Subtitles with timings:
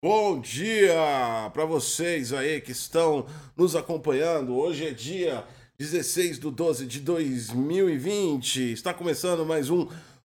[0.00, 0.94] Bom dia
[1.52, 4.56] para vocês aí que estão nos acompanhando.
[4.56, 5.44] Hoje é dia
[5.76, 8.70] 16 de 12 de 2020.
[8.70, 9.88] Está começando mais um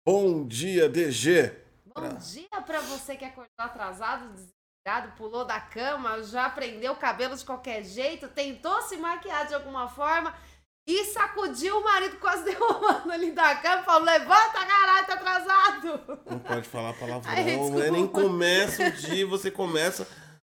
[0.06, 1.52] Bom Dia DG.
[1.84, 7.36] Bom dia para você que acordou atrasado, desesperado, pulou da cama, já prendeu o cabelo
[7.36, 10.32] de qualquer jeito, tentou se maquiar de alguma forma
[10.86, 16.20] e sacudiu o marido quase derrubando ali da cama falou: Levanta, caralho, tá atrasado.
[16.30, 17.56] Não pode falar palavrão, Ai, né?
[17.56, 17.90] desculpa.
[17.90, 20.06] nem começa o dia, você começa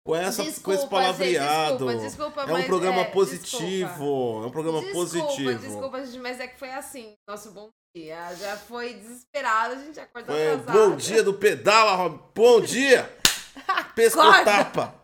[0.09, 1.90] com, essa, com Desculpa, esse palavreado.
[1.90, 4.43] gente, desculpa, desculpa, é um programa é, positivo.
[4.43, 5.58] É um programa desculpa, positivo.
[5.58, 7.13] Desculpa, gente, mas é que foi assim.
[7.29, 8.35] Nosso bom dia.
[8.36, 10.72] Já foi desesperado, a gente acordou atrasado.
[10.72, 12.21] bom dia do pedala, Rob.
[12.35, 13.14] Bom dia!
[13.94, 14.94] Pescotapa!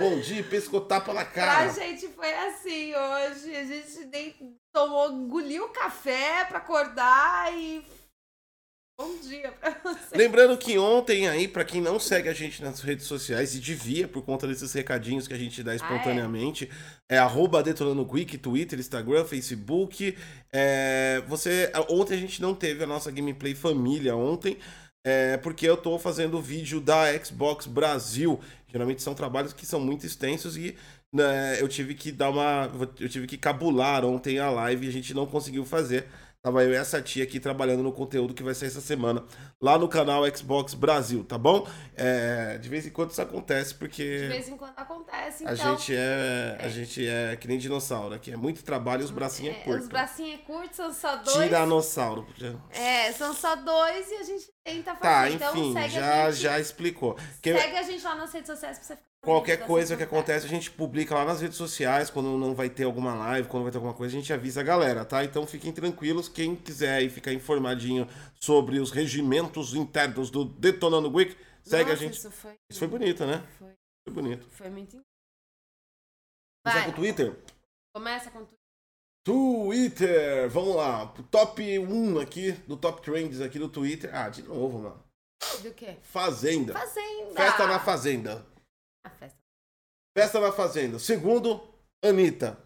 [0.00, 1.72] Bom dia, pescotapa na Pra cara.
[1.72, 3.56] gente foi assim hoje.
[3.56, 7.84] A gente nem tomou, engoliu café pra acordar e.
[9.00, 10.16] Bom dia pra você.
[10.16, 14.06] Lembrando que ontem aí, pra quem não segue a gente nas redes sociais, e devia
[14.08, 16.68] por conta desses recadinhos que a gente dá espontaneamente,
[17.08, 20.16] é, arroba Detonando Quick, Twitter, Instagram, Facebook.
[20.52, 24.58] É, você, ontem a gente não teve a nossa gameplay família ontem,
[25.04, 28.40] é, porque eu tô fazendo vídeo da Xbox Brasil.
[28.68, 30.76] Geralmente são trabalhos que são muito extensos e
[31.12, 32.70] né, eu tive que dar uma.
[33.00, 36.06] Eu tive que cabular ontem a live e a gente não conseguiu fazer.
[36.40, 39.24] Tava eu e essa tia aqui trabalhando no conteúdo que vai sair essa semana
[39.60, 41.66] lá no canal Xbox Brasil, tá bom?
[41.96, 45.76] É, de vez em quando isso acontece porque De vez em quando acontece, a então.
[45.76, 49.56] gente é a gente é que nem dinossauro, aqui é muito trabalho e os bracinhos
[49.56, 49.82] é, é, curto.
[49.82, 51.36] os bracinhos é curtos, são só dois.
[51.38, 52.24] Tiranossauro.
[52.70, 55.00] É, são só dois e a gente tenta fazer.
[55.02, 56.42] Tá, então enfim, segue já a gente.
[56.42, 57.16] já explicou.
[57.42, 60.02] Que- Segue a gente lá nas redes sociais pra você ficar Qualquer sabendo coisa que
[60.02, 63.64] acontece, a gente publica lá nas redes sociais, quando não vai ter alguma live, quando
[63.64, 65.22] vai ter alguma coisa, a gente avisa a galera, tá?
[65.22, 68.08] Então fiquem tranquilos, quem quiser aí ficar informadinho
[68.40, 72.18] sobre os regimentos internos do Detonando Geek, segue Nossa, a gente.
[72.18, 73.44] Isso foi, Isso foi bonito, né?
[73.58, 73.72] foi,
[74.06, 74.46] Foi bonito.
[74.50, 75.04] foi muito incrível.
[76.66, 77.36] Vai, com o Twitter?
[77.94, 78.58] começa com tudo.
[79.24, 80.48] Twitter!
[80.48, 84.10] Vamos lá, top 1 aqui, do Top Trends aqui do Twitter.
[84.14, 85.04] Ah, de novo, mano.
[85.62, 85.96] Do quê?
[86.02, 86.72] Fazenda.
[86.72, 87.34] Fazenda.
[87.34, 88.46] Festa na Fazenda.
[89.04, 89.38] A festa.
[90.16, 90.98] Festa na Fazenda.
[90.98, 91.60] Segundo,
[92.04, 92.58] Anitta.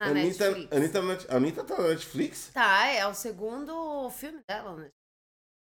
[0.00, 0.72] Na Anitta, Netflix.
[0.76, 2.50] Anitta, Net- Anitta tá na Netflix?
[2.54, 4.88] Tá, é o segundo filme dela, né?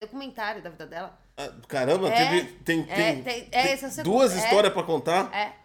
[0.01, 1.19] Documentário da vida dela.
[1.37, 4.05] Ah, Caramba, É, teve, tem, É, tem, tem, é, esse é segundo.
[4.15, 5.35] duas é, histórias pra contar.
[5.35, 5.57] É,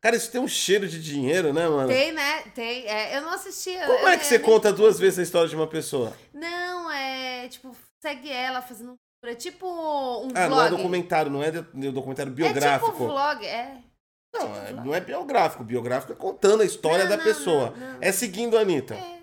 [0.00, 1.88] Cara, isso tem um cheiro de dinheiro, né, mano?
[1.88, 2.42] tem, né?
[2.54, 2.86] Tem.
[2.86, 3.74] É, eu não assisti.
[3.84, 6.16] Como eu- é que você eu- conta duas vezes a história de uma pessoa?
[6.32, 8.94] Não, é tipo, segue ela fazendo.
[9.24, 10.50] É tipo um Ah, vlog.
[10.50, 12.92] não é documentário, não é de- documentário É biográfico.
[12.92, 13.76] tipo vlog, é.
[14.32, 14.86] não, tipo é- vlog.
[14.86, 15.64] não é biográfico.
[15.64, 17.70] Biográfico é contando a história Não, da não, pessoa.
[17.76, 17.98] não.
[18.00, 18.94] É seguindo a Anitta.
[18.94, 19.18] É, É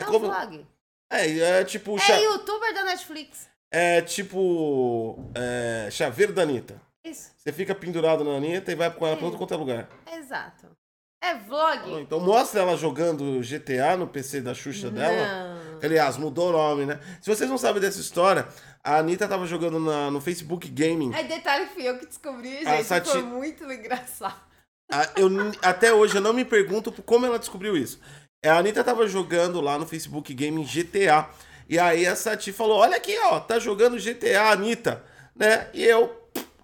[0.00, 0.66] é um como- vlog.
[1.10, 1.94] É, é tipo.
[1.96, 3.48] É cha- youtuber da Netflix.
[3.70, 5.16] É tipo.
[5.34, 6.80] é, chaveiro da Anitta.
[7.04, 9.26] Isso, Você fica pendurado na Anitta e vai com ela pra É.
[9.26, 9.88] outro quanto é lugar.
[10.12, 10.66] exato.
[11.22, 12.00] É vlog.
[12.00, 15.61] Então mostra ela jogando GTA no PC da Xuxa dela.
[15.82, 17.00] Aliás, mudou o nome, né?
[17.20, 18.46] Se vocês não sabem dessa história,
[18.84, 21.12] a Anitta tava jogando na- no Facebook Gaming.
[21.14, 22.68] Aí detalhe que fui eu que descobri, gente.
[22.68, 24.40] A Sati- Foi muito engraçado.
[24.90, 25.28] A- eu
[25.62, 27.98] até hoje eu não me pergunto como ela descobriu isso.
[28.44, 31.28] É, A Anitta tava jogando lá no Facebook Gaming GTA.
[31.68, 35.02] E aí a Sati falou: Olha aqui, ó, tá jogando GTA, Anitta.
[35.34, 35.68] Né?
[35.72, 36.14] E eu,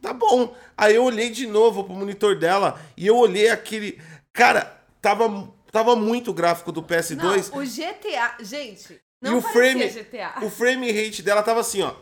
[0.02, 0.54] tá bom.
[0.76, 4.00] Aí eu olhei de novo pro monitor dela e eu olhei aquele.
[4.32, 7.50] Cara, tava, tava muito gráfico do PS2.
[7.50, 8.36] Não, o GTA.
[8.40, 10.44] Gente, E não o parecia frame- GTA.
[10.44, 11.94] O frame rate dela tava assim, ó.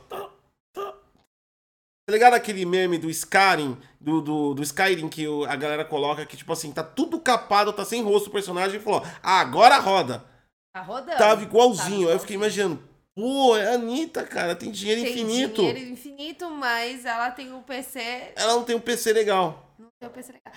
[2.08, 6.24] Tá ligado aquele meme do Skyrim, do, do, do Skyrim que o- a galera coloca
[6.24, 9.76] que, tipo assim, tá tudo capado, tá sem rosto o personagem e falou, ah, agora
[9.78, 10.24] roda.
[10.72, 11.18] Tá rodando.
[11.18, 12.02] Tava igualzinho.
[12.06, 12.80] Tá Aí eu fiquei imaginando,
[13.16, 15.54] pô, é a Anitta, cara, tem dinheiro Tem infinito.
[15.62, 18.32] dinheiro infinito, mas ela tem um PC.
[18.36, 19.74] Ela não tem um PC legal.
[19.76, 20.52] Não tem um PC legal.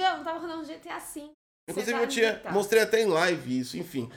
[0.00, 1.30] Meu, não tava rodando GTA assim.
[1.70, 4.10] Inclusive, eu tinha, mostrei até em live isso, enfim.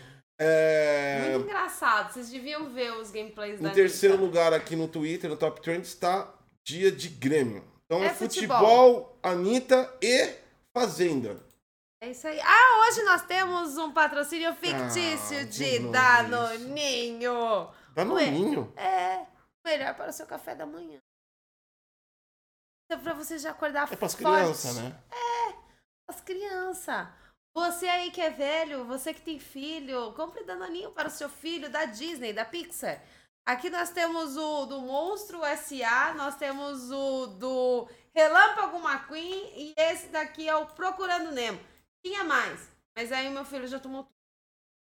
[0.44, 2.12] É, Muito engraçado.
[2.14, 5.90] Vocês deviam ver os gameplays da Em terceiro lugar aqui no Twitter, no Top Trends,
[5.90, 7.64] está Dia de Grêmio.
[7.86, 9.20] Então é, É futebol, futebol.
[9.22, 10.34] Anitta e
[10.76, 11.38] Fazenda.
[12.02, 12.40] É isso aí.
[12.42, 17.70] Ah, hoje nós temos um patrocínio fictício Ah, de de Danoninho.
[17.94, 18.32] Tá no Ué.
[18.32, 18.74] ninho.
[18.76, 19.28] É,
[19.64, 20.98] melhor para o seu café da manhã.
[22.90, 24.18] É pra você já acordar É pras forte.
[24.38, 24.96] crianças, né?
[26.08, 27.08] As crianças.
[27.54, 31.70] Você aí que é velho, você que tem filho, compre Danoninho para o seu filho
[31.70, 33.02] da Disney, da Pixar.
[33.46, 40.08] Aqui nós temos o do Monstro S.A., nós temos o do Relâmpago McQueen e esse
[40.08, 41.60] daqui é o Procurando Nemo.
[42.06, 44.16] Tinha mais, mas aí o meu filho já tomou tudo,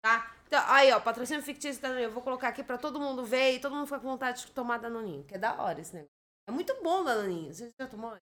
[0.02, 0.34] tá?
[0.46, 2.06] Então, aí, ó, patrocínio fictício Danoninho.
[2.06, 4.52] Eu vou colocar aqui pra todo mundo ver e todo mundo ficar com vontade de
[4.52, 6.12] tomar Danoninho, que é da hora esse negócio.
[6.48, 7.52] É muito bom Danoninho.
[7.52, 8.16] Você já tomou?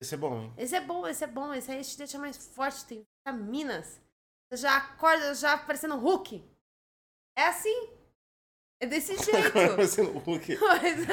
[0.00, 0.52] Esse é bom, hein?
[0.56, 1.54] Esse é bom, esse é bom.
[1.54, 4.00] Esse aí te deixa mais forte, tem vitaminas.
[4.50, 6.44] Você já acorda já parecendo Hulk.
[7.36, 7.88] É assim.
[8.80, 9.52] É desse jeito.
[9.52, 10.52] parecendo Hulk.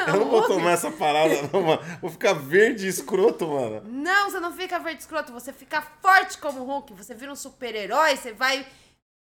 [0.07, 1.81] Eu não vou tomar essa parada, não, mano.
[2.01, 3.81] Vou ficar verde escroto, mano.
[3.89, 5.31] Não, você não fica verde escroto.
[5.31, 6.93] Você fica forte como Hulk.
[6.93, 8.17] Você vira um super-herói.
[8.17, 8.67] Você vai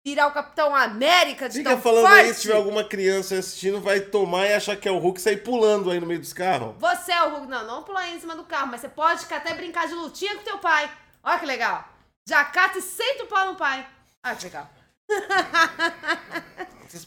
[0.06, 2.19] virar o Capitão América de Fica tão falando forte.
[2.19, 5.24] aí, se tiver alguma criança assistindo, vai tomar e achar que é o Hulk e
[5.24, 6.75] sair pulando aí no meio dos carros.
[6.80, 7.48] Você é o Hulk.
[7.48, 10.36] Não, não pular aí em cima do carro, mas você pode até brincar de lutinha
[10.36, 10.90] com teu pai.
[11.24, 11.88] Olha que legal.
[12.28, 13.86] Já cata e senta o pau no pai.
[14.25, 14.69] Olha que legal.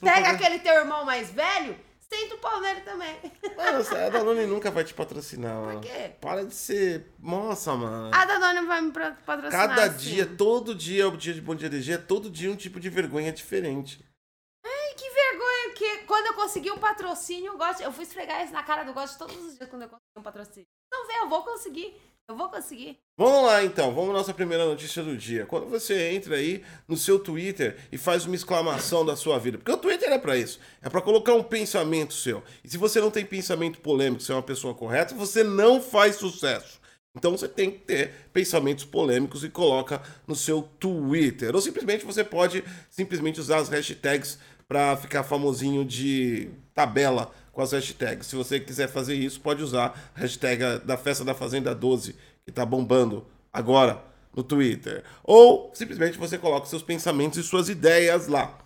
[0.00, 1.79] Pega aquele teu irmão mais velho,
[2.12, 3.17] senta o pau nele também.
[3.56, 5.81] Mano, a Danone nunca vai te patrocinar, mano.
[5.81, 6.12] quê?
[6.20, 7.12] Para de ser.
[7.19, 8.11] Nossa, mano.
[8.14, 9.69] A Danone vai me patrocinar.
[9.69, 9.99] Cada sim.
[9.99, 12.79] dia, todo dia é o dia de Bom Dia DG, é todo dia um tipo
[12.79, 14.05] de vergonha diferente.
[14.64, 17.82] Ai, que vergonha que quando eu consegui um patrocínio, eu gosto.
[17.82, 20.23] Eu fui esfregar isso na cara do gosto todos os dias quando eu consegui um
[20.23, 20.67] patrocínio.
[20.93, 21.97] Não vê, eu vou conseguir.
[22.29, 22.99] Eu vou conseguir.
[23.17, 25.45] Vamos lá então, vamos à nossa primeira notícia do dia.
[25.45, 29.73] Quando você entra aí no seu Twitter e faz uma exclamação da sua vida, porque
[29.73, 32.43] o Twitter é pra isso, é pra colocar um pensamento seu.
[32.65, 36.17] E se você não tem pensamento polêmico, você é uma pessoa correta, você não faz
[36.17, 36.81] sucesso.
[37.15, 41.55] Então você tem que ter pensamentos polêmicos e coloca no seu Twitter.
[41.55, 47.72] Ou simplesmente você pode simplesmente usar as hashtags pra ficar famosinho de tabela com as
[47.72, 48.26] hashtags.
[48.26, 52.50] Se você quiser fazer isso, pode usar a hashtag da Festa da Fazenda 12, que
[52.50, 54.02] tá bombando agora
[54.34, 55.04] no Twitter.
[55.22, 58.58] Ou simplesmente você coloca seus pensamentos e suas ideias lá.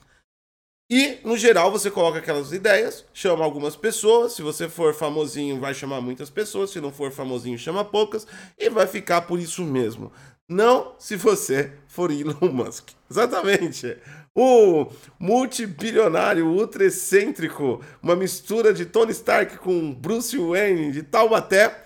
[0.88, 4.34] E, no geral, você coloca aquelas ideias, chama algumas pessoas.
[4.34, 6.70] Se você for famosinho, vai chamar muitas pessoas.
[6.70, 8.24] Se não for famosinho, chama poucas.
[8.56, 10.12] E vai ficar por isso mesmo.
[10.48, 12.90] Não se você for Elon Musk.
[13.10, 13.96] Exatamente.
[14.34, 14.86] O
[15.18, 21.84] multibilionário ultra excêntrico, uma mistura de Tony Stark com Bruce Wayne de Taubaté,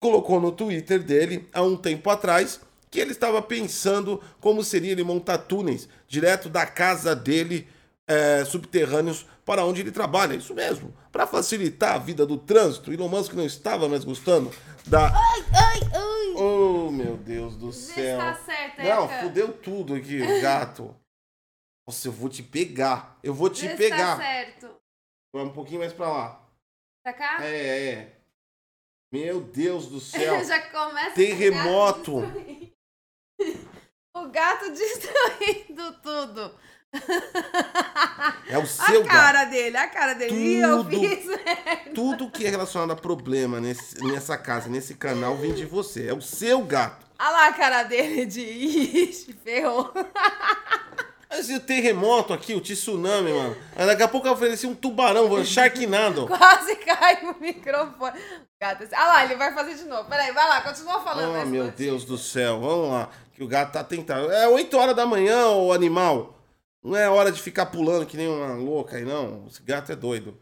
[0.00, 2.60] colocou no Twitter dele há um tempo atrás
[2.90, 7.68] que ele estava pensando como seria ele montar túneis direto da casa dele
[8.08, 10.34] é, subterrâneos para onde ele trabalha.
[10.34, 12.92] Isso mesmo, para facilitar a vida do trânsito.
[12.92, 14.50] Elon Musk não estava mais gostando
[14.86, 15.08] da.
[15.08, 16.15] Ai, ai, ai.
[16.86, 18.18] Oh, meu Deus do céu.
[18.18, 19.20] tá certo, Não, Eka.
[19.20, 20.94] fudeu tudo aqui, o gato.
[21.86, 23.18] Nossa, eu vou te pegar.
[23.22, 24.16] Eu vou te se pegar.
[24.16, 24.76] tá certo.
[25.34, 26.48] Vai um pouquinho mais pra lá.
[27.04, 27.44] Pra cá?
[27.44, 28.16] É, é.
[29.12, 30.42] Meu Deus do céu.
[30.44, 32.18] Já começa Terremoto.
[32.18, 32.76] o gato destruindo.
[34.16, 36.58] O gato destruindo tudo.
[38.48, 39.06] É o seu a gato.
[39.08, 40.34] cara dele, a cara dele.
[40.34, 41.00] Ih, eu Tudo.
[41.00, 41.26] fiz.
[41.92, 46.06] Tudo que é relacionado a problema nesse, nessa casa, nesse canal, vem de você.
[46.08, 47.04] É o seu gato.
[47.18, 49.92] Olha lá a cara dele de ixi, ferrou.
[51.28, 53.56] Mas e o terremoto aqui, o tsunami, mano?
[53.76, 56.26] Daqui a pouco eu ofereci um tubarão, um Sharknado.
[56.28, 58.18] Quase cai o microfone.
[58.60, 60.08] Gato, ah lá, ele vai fazer de novo.
[60.08, 61.32] Peraí, vai lá, continua falando.
[61.32, 61.70] Oh, essa meu.
[61.72, 62.60] Deus do céu.
[62.60, 63.10] Vamos lá.
[63.34, 64.30] Que o gato tá tentando.
[64.32, 66.35] É 8 horas da manhã, ô animal.
[66.86, 69.44] Não é hora de ficar pulando que nem uma louca aí, não.
[69.48, 70.40] Esse gato é doido.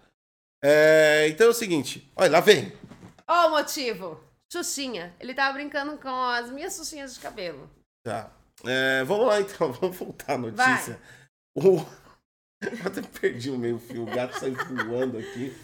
[0.63, 2.13] É, então é o seguinte.
[2.15, 2.71] Olha, lá vem.
[3.27, 4.21] Ó o motivo.
[4.53, 5.15] Xuxinha.
[5.19, 7.71] Ele tava brincando com as minhas xuxinhas de cabelo.
[8.05, 8.31] Tá.
[8.63, 11.01] É, vamos lá então, vamos voltar à notícia.
[11.57, 11.79] O...
[12.61, 14.55] Eu até perdi o meio fio, o gato saiu
[14.87, 15.55] voando aqui.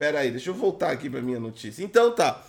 [0.00, 1.84] Pera aí, deixa eu voltar aqui pra minha notícia.
[1.84, 2.44] Então tá.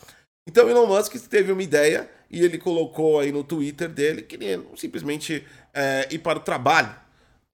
[0.47, 4.67] Então Elon Musk teve uma ideia e ele colocou aí no Twitter dele que ele
[4.75, 6.95] simplesmente é, ir para o trabalho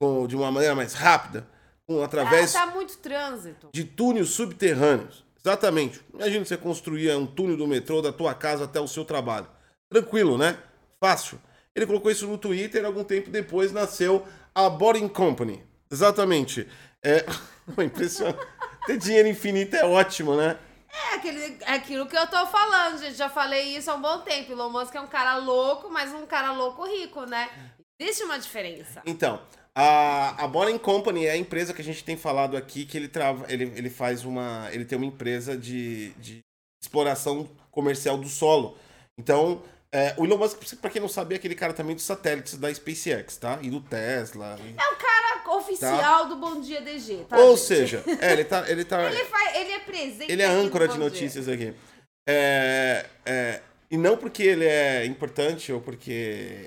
[0.05, 1.47] com- de uma maneira mais rápida,
[1.87, 3.69] com, através Ah, tá muito trânsito.
[3.73, 5.23] de túneis subterrâneos.
[5.43, 6.01] Exatamente.
[6.13, 9.47] Imagina você construir um túnel do metrô da tua casa até o seu trabalho.
[9.89, 10.57] Tranquilo, né?
[10.99, 11.39] Fácil.
[11.75, 15.63] Ele colocou isso no Twitter e algum tempo depois nasceu a Boring Company.
[15.91, 16.67] Exatamente.
[17.03, 17.23] É
[17.83, 18.39] impressionante.
[18.87, 20.57] Ter dinheiro infinito é ótimo, né?
[20.91, 23.15] É, aquele, é aquilo que eu tô falando, gente.
[23.15, 24.51] Já falei isso há um bom tempo.
[24.51, 27.49] Elon Musk é um cara louco, mas um cara louco rico, né?
[27.99, 29.01] Existe uma diferença.
[29.05, 29.41] Então,
[29.73, 33.07] a, a Boring Company é a empresa que a gente tem falado aqui, que ele,
[33.07, 34.69] trava, ele, ele faz uma.
[34.71, 36.39] Ele tem uma empresa de, de
[36.83, 38.77] exploração comercial do solo.
[39.17, 39.61] Então,
[39.91, 42.73] é, o Elon Musk, pra quem não sabe, é aquele cara também dos satélites da
[42.73, 43.59] SpaceX, tá?
[43.61, 44.57] E do Tesla.
[44.61, 45.25] e- É o cara
[45.57, 47.37] oficial do Bom Dia DG, tá?
[47.37, 47.65] Ou gente?
[47.65, 48.69] seja, é, ele tá.
[48.69, 50.31] Ele, tá, Ele, faz, ele é presente.
[50.31, 51.73] ele é âncora de notícias aqui.
[52.27, 56.11] É, é, e não porque ele é importante ou porque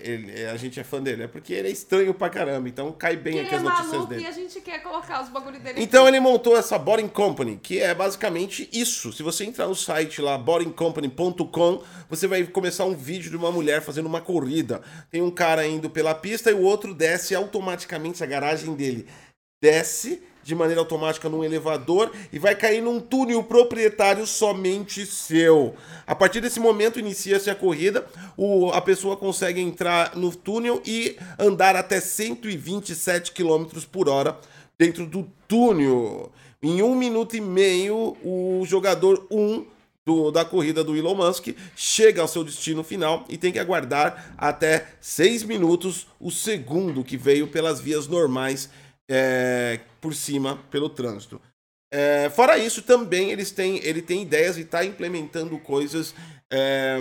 [0.03, 2.69] ele, a gente é fã dele, é porque ele é estranho pra caramba.
[2.69, 4.23] Então cai bem Que aqui ele é as notícias dele.
[4.23, 6.11] e a gente quer colocar os bagulho dele Então aqui.
[6.17, 9.13] ele montou essa Boring Company, que é basicamente isso.
[9.13, 13.83] Se você entrar no site lá, boringcompany.com, você vai começar um vídeo de uma mulher
[13.83, 14.81] fazendo uma corrida.
[15.11, 19.07] Tem um cara indo pela pista e o outro desce automaticamente a garagem dele.
[19.63, 25.75] desce de maneira automática num elevador e vai cair num túnel proprietário somente seu.
[26.07, 31.19] A partir desse momento inicia-se a corrida, o, a pessoa consegue entrar no túnel e
[31.39, 34.39] andar até 127 km por hora
[34.79, 36.33] dentro do túnel.
[36.63, 39.67] Em um minuto e meio, o jogador 1 um
[40.03, 44.35] do, da corrida do Elon Musk chega ao seu destino final e tem que aguardar
[44.39, 48.71] até 6 minutos o segundo que veio pelas vias normais
[49.09, 51.41] é, por cima pelo trânsito.
[51.91, 56.15] É, fora isso, também eles têm, ele tem ideias e está implementando coisas
[56.53, 56.99] é,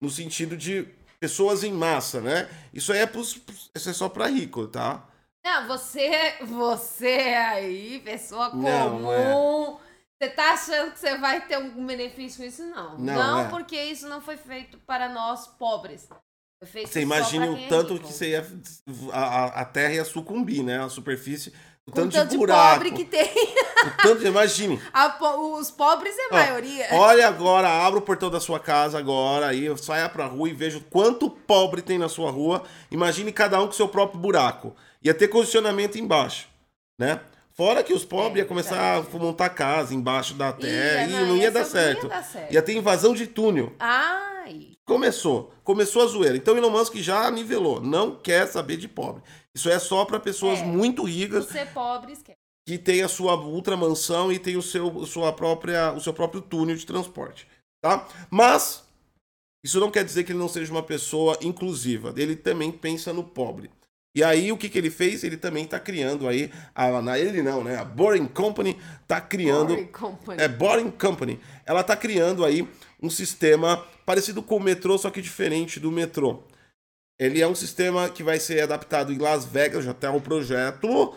[0.00, 0.88] no sentido de
[1.20, 2.48] pessoas em massa, né?
[2.72, 3.40] Isso aí é, pros,
[3.74, 5.06] isso é só para rico, tá?
[5.44, 9.34] Não, você, você aí, pessoa comum, não, é.
[10.18, 12.64] você tá achando que você vai ter um benefício com isso?
[12.64, 12.96] Não.
[12.96, 13.48] Não, não é.
[13.48, 16.08] porque isso não foi feito para nós pobres.
[16.62, 18.46] Você imagina o é tanto é que você ia,
[19.12, 20.82] a, a terra ia sucumbir, né?
[20.82, 21.52] A superfície.
[21.84, 22.84] O tanto, tanto de buraco.
[22.84, 23.28] De pobre que tem.
[23.84, 24.80] O tanto, imagine.
[25.58, 26.86] Os pobres é a Ó, maioria.
[26.92, 30.80] Olha agora, abra o portão da sua casa agora, aí saia pra rua e veja
[30.88, 32.62] quanto pobre tem na sua rua.
[32.92, 34.76] Imagine cada um com seu próprio buraco.
[35.02, 36.46] Ia ter condicionamento embaixo,
[36.96, 37.20] né?
[37.54, 38.98] Fora que os pobres é, iam começar é.
[38.98, 42.04] a montar casa embaixo da terra ia, e não, não ia, dar certo.
[42.04, 42.52] ia dar certo.
[42.52, 43.74] Ia ter invasão de túnel.
[43.80, 44.72] Ai.
[44.92, 45.52] Começou.
[45.64, 46.36] Começou a zoeira.
[46.36, 47.80] Então Elon Musk já nivelou.
[47.80, 49.22] Não quer saber de pobre.
[49.54, 51.46] Isso é só para pessoas é, muito ricas.
[51.46, 52.38] Ser pobre esquece.
[52.66, 56.40] Que tem a sua ultra mansão e tem o seu, sua própria, o seu próprio
[56.40, 57.48] túnel de transporte.
[57.82, 58.06] Tá?
[58.30, 58.84] Mas
[59.64, 62.12] isso não quer dizer que ele não seja uma pessoa inclusiva.
[62.16, 63.70] Ele também pensa no pobre.
[64.14, 65.24] E aí o que, que ele fez?
[65.24, 67.78] Ele também está criando aí, a, na, ele não, né?
[67.78, 69.68] A Boring Company está criando...
[69.68, 70.42] Boring Company.
[70.42, 71.40] É, Boring Company.
[71.64, 72.68] Ela está criando aí
[73.02, 76.42] um sistema parecido com o metrô, só que diferente do metrô.
[77.18, 81.14] Ele é um sistema que vai ser adaptado em Las Vegas, já tem um projeto,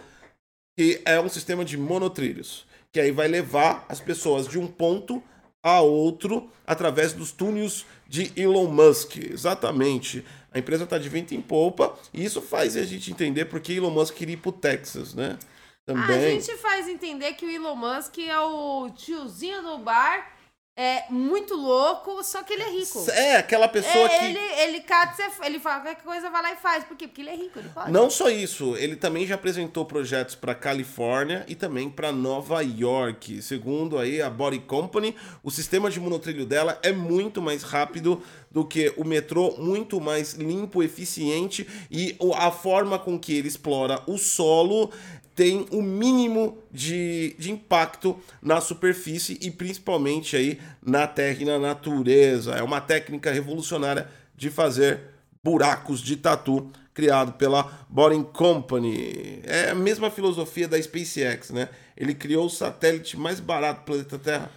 [0.77, 5.23] que é um sistema de monotrilhos, que aí vai levar as pessoas de um ponto
[5.63, 9.17] a outro através dos túneis de Elon Musk.
[9.17, 10.23] Exatamente.
[10.51, 13.89] A empresa está de vento em polpa e isso faz a gente entender porque Elon
[13.89, 15.39] Musk queria ir pro Texas, né?
[15.85, 16.37] Também.
[16.37, 20.34] A gente faz entender que o Elon Musk é o tiozinho do bar
[20.77, 23.09] é muito louco, só que ele é rico.
[23.09, 24.25] É, aquela pessoa é, que.
[24.25, 26.83] Ele, ele cata, ele fala qualquer coisa, vai lá e faz.
[26.83, 27.07] Por quê?
[27.07, 27.91] Porque ele é rico, ele pode.
[27.91, 33.41] Não só isso, ele também já apresentou projetos para Califórnia e também para Nova York.
[33.41, 38.65] Segundo aí a Body Company, o sistema de monotrilho dela é muito mais rápido do
[38.65, 44.17] que o metrô, muito mais limpo, eficiente e a forma com que ele explora o
[44.17, 44.91] solo
[45.35, 51.59] tem o mínimo de, de impacto na superfície e principalmente aí na terra e na
[51.59, 52.53] natureza.
[52.53, 55.01] É uma técnica revolucionária de fazer
[55.43, 59.41] buracos de tatu criado pela Boring Company.
[59.43, 61.67] É a mesma filosofia da SpaceX, né?
[61.97, 64.49] Ele criou o satélite mais barato do planeta Terra.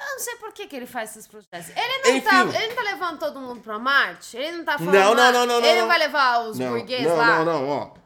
[0.00, 1.70] Eu não sei por que, que ele faz esses projetos.
[1.70, 2.28] Ele não, Enfim.
[2.28, 4.36] tá, ele não tá levando todo mundo pra Marte?
[4.36, 4.92] Ele não tá falando.
[4.92, 5.56] Não, não, não, não.
[5.58, 7.38] Ele não, não vai levar os não, burgueses não, lá?
[7.38, 8.03] Não, não, ó.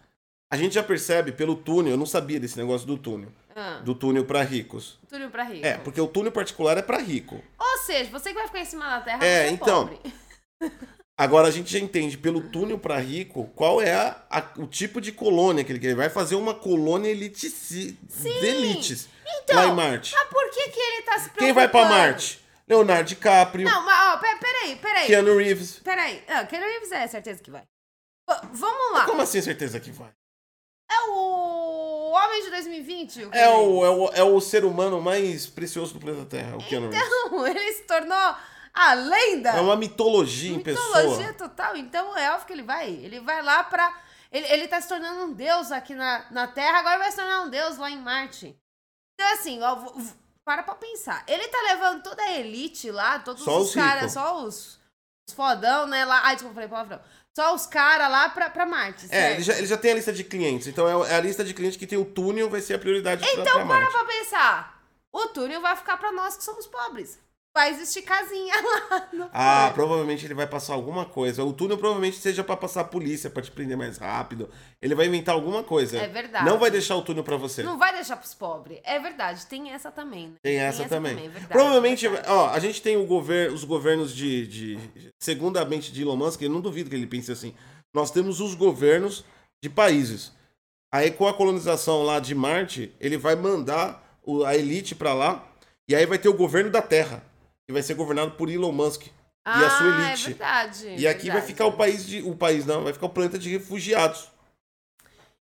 [0.51, 3.31] A gente já percebe pelo túnel, eu não sabia desse negócio do túnel.
[3.55, 3.81] Ah.
[3.85, 4.99] Do túnel para ricos.
[5.09, 5.67] Túnel para rico.
[5.67, 7.43] É, porque o túnel particular é para rico.
[7.59, 9.89] Ou seja, você que vai ficar em cima da terra, é, é então.
[9.89, 10.01] Pobre.
[11.19, 15.01] Agora a gente já entende pelo túnel para rico qual é a, a, o tipo
[15.01, 15.89] de colônia que ele quer.
[15.89, 19.09] Ele vai fazer uma colônia elite de elites
[19.43, 20.15] então, lá em Marte.
[20.15, 21.45] Mas por que, que ele tá se preocupando?
[21.45, 22.41] Quem vai para Marte?
[22.69, 23.69] Leonardo DiCaprio.
[23.69, 25.07] Não, mas ó, peraí, peraí.
[25.09, 25.81] Keanu Reeves.
[25.81, 26.23] Peraí.
[26.29, 27.65] Não, Keanu Reeves é certeza que vai.
[28.53, 29.05] Vamos lá.
[29.05, 30.13] Como assim certeza que vai?
[30.91, 33.25] É o homem de 2020?
[33.25, 36.65] O é, o, é, o, é o ser humano mais precioso do planeta Terra, o
[36.65, 37.07] Keanu Reeves.
[37.07, 38.37] Então, ele se tornou
[38.73, 39.51] a lenda.
[39.51, 41.03] É uma mitologia em mitologia pessoa.
[41.03, 41.77] Mitologia total.
[41.77, 42.89] Então, é óbvio que ele vai.
[42.89, 43.95] Ele vai lá pra...
[44.33, 47.43] Ele, ele tá se tornando um deus aqui na, na Terra, agora vai se tornar
[47.43, 48.59] um deus lá em Marte.
[49.15, 49.77] Então, assim, ó,
[50.45, 51.25] para pra pensar.
[51.27, 54.79] Ele tá levando toda a elite lá, todos só os, os caras, só os,
[55.29, 56.05] os fodão, né?
[56.05, 56.23] Lá...
[56.25, 57.01] Ai, desculpa, falei palavrão
[57.39, 59.03] só os caras lá pra, pra Marte.
[59.07, 59.13] Certo?
[59.13, 60.67] É, ele já, ele já tem a lista de clientes.
[60.67, 63.25] Então é, é a lista de clientes que tem o túnel, vai ser a prioridade
[63.25, 63.83] então, pra, pra Marte.
[63.89, 64.83] Então, para pra pensar.
[65.13, 67.17] O túnel vai ficar pra nós que somos pobres
[67.59, 69.09] vai existir casinha lá.
[69.13, 71.43] No ah, provavelmente ele vai passar alguma coisa.
[71.43, 74.49] O túnel provavelmente seja para passar a polícia, para te prender mais rápido.
[74.81, 75.99] Ele vai inventar alguma coisa.
[75.99, 76.45] É verdade.
[76.45, 77.65] Não vai deixar o túnel para você.
[77.65, 78.79] Não vai deixar pros pobres.
[78.85, 80.29] É verdade, tem essa também.
[80.29, 80.35] Né?
[80.41, 81.15] Tem, essa, tem essa também.
[81.15, 81.27] também.
[81.27, 85.13] É verdade, provavelmente, é ó, a gente tem o gover os governos de, de.
[85.19, 87.53] Segundamente de Elon Musk, eu não duvido que ele pense assim.
[87.93, 89.25] Nós temos os governos
[89.61, 90.33] de países.
[90.95, 94.01] Aí com a colonização lá de Marte, ele vai mandar
[94.47, 95.45] a elite para lá.
[95.89, 97.28] E aí vai ter o governo da Terra
[97.69, 99.09] que vai ser governado por Elon Musk
[99.45, 100.25] ah, e a sua ah, elite.
[100.25, 100.87] É verdade.
[100.97, 101.31] E aqui verdade.
[101.31, 104.31] vai ficar o país de o país não, vai ficar o planeta de refugiados.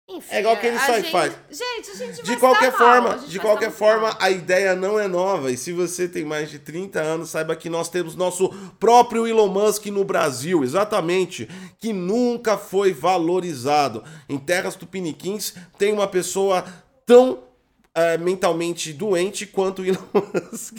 [0.06, 1.32] Enfim, É igual que ele só gente- faz.
[1.48, 4.16] Gente, a gente De qualquer forma, de qualquer forma, mal.
[4.20, 5.50] a ideia não é nova.
[5.50, 9.46] E se você tem mais de 30 anos, saiba que nós temos nosso próprio Elon
[9.48, 11.48] Musk no Brasil, exatamente,
[11.78, 14.04] que nunca foi valorizado.
[14.28, 16.64] Em terras tupiniquins tem uma pessoa
[17.06, 17.44] tão
[17.94, 19.96] eh, mentalmente doente quanto o Elon
[20.52, 20.76] Musk,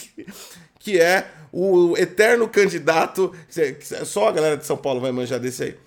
[0.83, 3.33] que é o eterno candidato.
[4.05, 5.77] Só a galera de São Paulo vai manjar desse aí.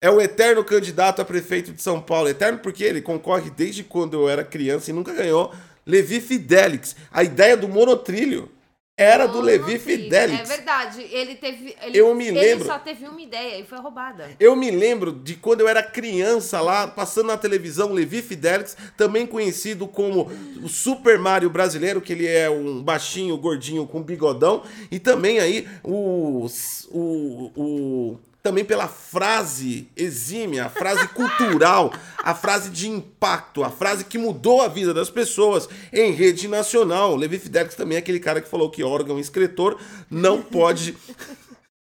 [0.00, 2.28] É o eterno candidato a prefeito de São Paulo.
[2.28, 5.52] Eterno porque ele concorre desde quando eu era criança e nunca ganhou.
[5.86, 6.94] Levi Fidelix.
[7.10, 8.50] A ideia do monotrilho
[8.96, 9.78] era do Levi.
[9.78, 10.40] Fidelix.
[10.50, 11.02] É verdade.
[11.10, 11.74] Ele teve.
[11.82, 12.66] Ele, Eu me ele lembro.
[12.66, 14.30] só teve uma ideia e foi roubada.
[14.38, 19.26] Eu me lembro de quando eu era criança lá, passando na televisão, Levi Fidelix, também
[19.26, 20.30] conhecido como
[20.62, 25.66] o Super Mario brasileiro, que ele é um baixinho, gordinho, com bigodão, e também aí
[25.82, 26.46] o,
[26.90, 34.04] o, o também pela frase exímia, a frase cultural, a frase de impacto, a frase
[34.04, 37.14] que mudou a vida das pessoas em rede nacional.
[37.14, 39.78] Levi Fidelix também é aquele cara que falou que órgão excretor
[40.10, 40.96] não pode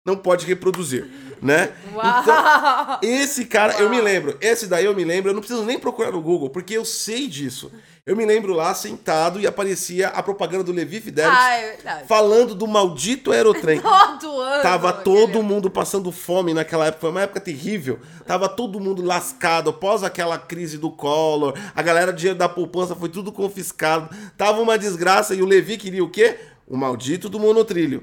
[0.04, 1.08] não pode reproduzir,
[1.40, 1.72] né?
[1.94, 2.22] Uau!
[2.22, 3.90] Então, esse cara, eu Uau.
[3.90, 6.76] me lembro, esse daí eu me lembro, eu não preciso nem procurar no Google, porque
[6.76, 7.70] eu sei disso.
[8.10, 12.56] Eu me lembro lá sentado e aparecia a propaganda do Levi Fidelix ah, é falando
[12.56, 13.80] do maldito aerotrem.
[14.20, 14.62] Todo ano.
[14.64, 18.00] Tava todo mundo passando fome naquela época, foi uma época terrível.
[18.26, 23.08] Tava todo mundo lascado, após aquela crise do Collor, a galera dinheiro da poupança foi
[23.08, 24.12] tudo confiscado.
[24.36, 26.36] Tava uma desgraça e o Levi queria o quê?
[26.66, 28.02] O maldito do monotrilho.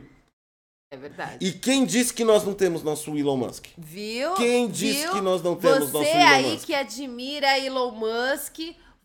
[0.89, 1.45] É verdade.
[1.45, 3.65] E quem disse que nós não temos nosso Elon Musk?
[3.77, 4.35] Viu?
[4.35, 5.11] Quem disse Viu?
[5.11, 6.65] que nós não temos Você nosso Elon aí Musk?
[6.65, 8.59] que admira Elon Musk,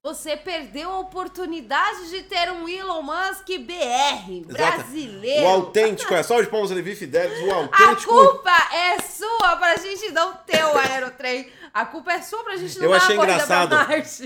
[0.05, 5.45] você perdeu a oportunidade de ter um Elon Musk BR, brasileiro.
[5.45, 8.13] O autêntico, é só de palmas Levi Fidelix, o A autêntico.
[8.13, 11.49] culpa é sua pra gente não ter o aerotrem.
[11.73, 13.77] A culpa é sua pra gente não Eu achei a engraçado.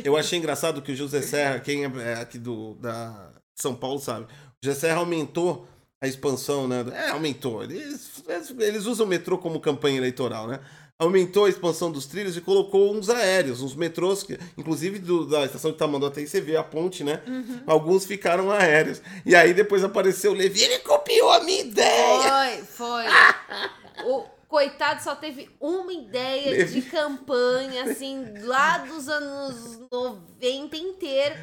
[0.02, 3.98] Eu achei engraçado que o José Serra, quem é é aqui do da São Paulo
[3.98, 4.28] sabe, o
[4.64, 5.68] José Serra aumentou
[6.00, 6.84] a expansão, né?
[6.92, 7.62] É, aumentou.
[7.62, 8.22] Eles,
[8.58, 10.60] eles usam o metrô como campanha eleitoral, né?
[10.98, 15.44] Aumentou a expansão dos trilhos e colocou uns aéreos, uns metrôs, que, inclusive do- da
[15.44, 17.22] estação de Tamanduateí, você vê a ponte, né?
[17.26, 17.60] Uhum.
[17.66, 19.02] Alguns ficaram aéreos.
[19.26, 22.64] E aí depois apareceu o Levi, ele copiou a minha ideia!
[22.64, 24.06] Foi, foi.
[24.06, 26.80] O coitado só teve uma ideia Levi.
[26.80, 31.34] de campanha, assim, lá dos anos 90 inteiro.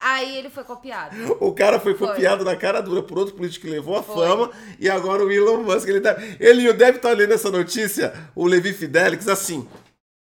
[0.00, 1.16] Aí ele foi copiado.
[1.40, 2.08] O cara foi Foi.
[2.08, 4.14] copiado na cara dura por outro político que levou a Foi.
[4.14, 8.46] fama e agora o Elon Musk, ele deve, ele deve estar lendo essa notícia, o
[8.46, 9.66] Levi Fidelix, assim.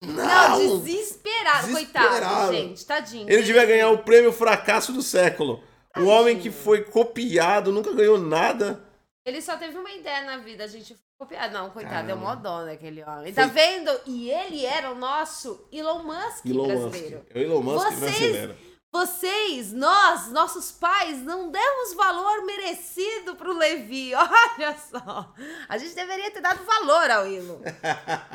[0.04, 0.78] Não, Não!
[0.80, 1.68] desesperado.
[1.68, 2.18] Desesperado.
[2.18, 2.84] Coitado, gente.
[2.86, 3.30] Tadinho.
[3.30, 5.62] Ele devia ganhar o prêmio fracasso do século.
[5.96, 8.84] O homem que foi copiado, nunca ganhou nada.
[9.24, 11.54] Ele só teve uma ideia na vida, a gente foi copiado.
[11.54, 12.34] Não, coitado, deu Caramba.
[12.36, 13.32] mó dó naquele homem.
[13.32, 13.90] Tá vendo?
[14.04, 17.16] E ele era o nosso Elon Musk Elon brasileiro.
[17.16, 17.30] Musk.
[17.34, 18.56] É o Elon Musk Vocês- brasileiro.
[18.96, 24.12] Vocês, nós, nossos pais, não demos valor merecido pro Levi.
[24.16, 25.34] Olha só.
[25.68, 27.60] A gente deveria ter dado valor ao Elon.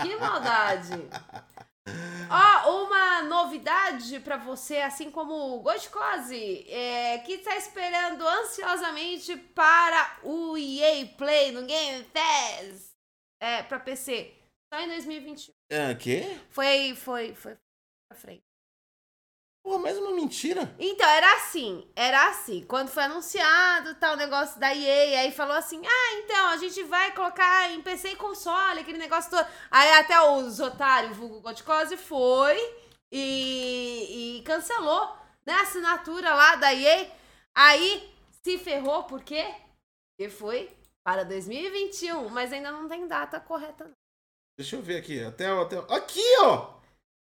[0.04, 0.92] Que maldade.
[2.30, 10.20] Ó, uma novidade pra você, assim como o Goscose, é, que tá esperando ansiosamente para
[10.22, 12.96] o EA Play no Game Pass
[13.42, 14.32] é, pra PC.
[14.72, 15.54] Só em 2021.
[15.72, 16.38] É, quê?
[16.52, 17.58] Foi, foi, foi
[18.08, 18.51] pra frente.
[19.64, 20.76] Pô, mais uma mentira.
[20.80, 22.64] Então, era assim, era assim.
[22.68, 27.14] Quando foi anunciado tal negócio da EA, aí falou assim: ah, então, a gente vai
[27.14, 29.46] colocar em PC e console, aquele negócio todo.
[29.70, 32.58] Aí até os otários, vulgo Goticose, foi
[33.12, 37.12] e, e cancelou né, a assinatura lá da EA.
[37.54, 38.12] Aí
[38.44, 39.46] se ferrou, por quê?
[40.18, 43.92] Porque foi para 2021, mas ainda não tem data correta.
[44.58, 45.24] Deixa eu ver aqui.
[45.24, 45.78] Até, até...
[45.96, 46.81] Aqui, ó!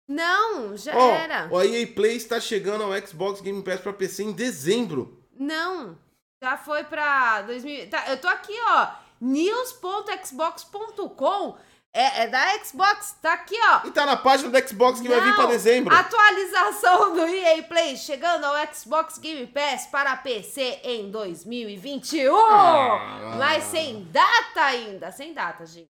[0.08, 1.48] Não já Ó, era.
[1.52, 5.22] O EA Play está chegando ao Xbox Game Pass para PC em dezembro.
[5.38, 5.98] Não,
[6.42, 7.90] já foi pra 2000.
[7.90, 8.88] Tá, eu tô aqui, ó.
[9.20, 11.58] news.xbox.com
[11.94, 13.88] é, é da Xbox, tá aqui, ó.
[13.88, 15.96] E tá na página do Xbox que vai vir para Não, dezembro.
[15.96, 22.36] Atualização do EA Play chegando ao Xbox Game Pass para PC em 2021.
[22.36, 23.36] Ah.
[23.40, 25.90] Mas sem data ainda, sem data, gente.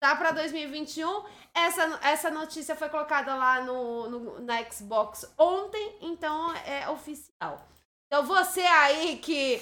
[0.00, 1.24] Tá para 2021.
[1.54, 7.68] Essa, essa notícia foi colocada lá no, no- na Xbox ontem, então é oficial.
[8.06, 9.60] Então você aí que,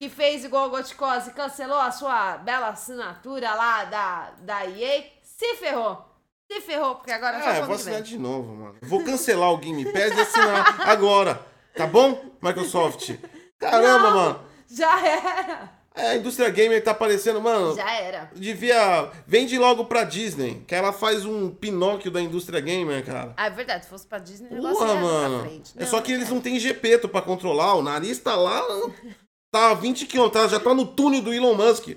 [0.00, 5.04] que fez igual o Goticose e cancelou a sua bela assinatura lá da, da EA,
[5.22, 6.08] se ferrou.
[6.50, 8.78] Se ferrou, porque agora Ah, eu vou assinar de novo, mano.
[8.82, 11.44] Vou cancelar o Game Pass e assinar agora.
[11.74, 13.10] Tá bom, Microsoft?
[13.58, 14.16] Caramba, Não.
[14.16, 14.48] mano.
[14.68, 15.81] Já era.
[15.94, 17.74] É, a indústria gamer tá aparecendo, mano.
[17.76, 18.30] Já era.
[18.34, 19.10] Devia.
[19.26, 23.34] Vende logo pra Disney, que ela faz um Pinóquio da indústria gamer, cara.
[23.36, 23.84] Ah, é verdade.
[23.84, 25.40] Se fosse pra Disney, o negócio Porra, ia pra mano.
[25.42, 25.72] frente.
[25.76, 27.74] É só que eles não têm Gepeto pra controlar.
[27.74, 28.62] O nariz tá lá.
[29.52, 31.88] Tá a 20 km, tá- já tá no túnel do Elon Musk.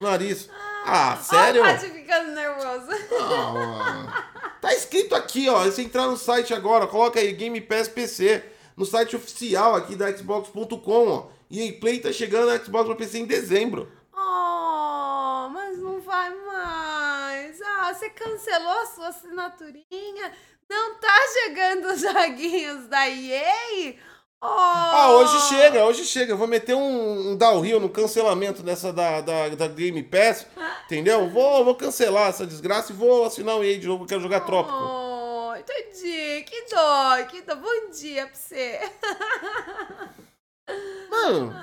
[0.00, 0.48] O nariz.
[0.86, 1.60] Ah, sério?
[1.62, 2.86] Olha o Paty ficando nervoso.
[3.20, 4.12] Ah, mano.
[4.60, 5.68] Tá escrito aqui, ó.
[5.70, 8.44] Se entrar no site agora, coloca aí Game Pass PC.
[8.76, 11.39] No site oficial aqui da Xbox.com, ó.
[11.50, 13.90] EA Play tá chegando na Xbox pra PC em dezembro.
[14.14, 17.60] Oh, mas não vai mais.
[17.60, 20.32] Ah, você cancelou a sua assinaturinha?
[20.68, 23.96] Não tá chegando os joguinhos da EA?
[24.42, 24.46] Oh.
[24.46, 26.32] Ah, hoje chega, hoje chega.
[26.32, 30.46] Eu vou meter um, um downhill no cancelamento dessa da, da, da Game Pass.
[30.84, 31.28] Entendeu?
[31.28, 34.78] Vou, vou cancelar essa desgraça e vou assinar o EA de novo, quero jogar Trópico.
[34.78, 36.44] Oh, entendi.
[36.44, 37.56] Que dó, que dó.
[37.56, 38.80] Bom dia pra você.
[41.10, 41.54] Mano.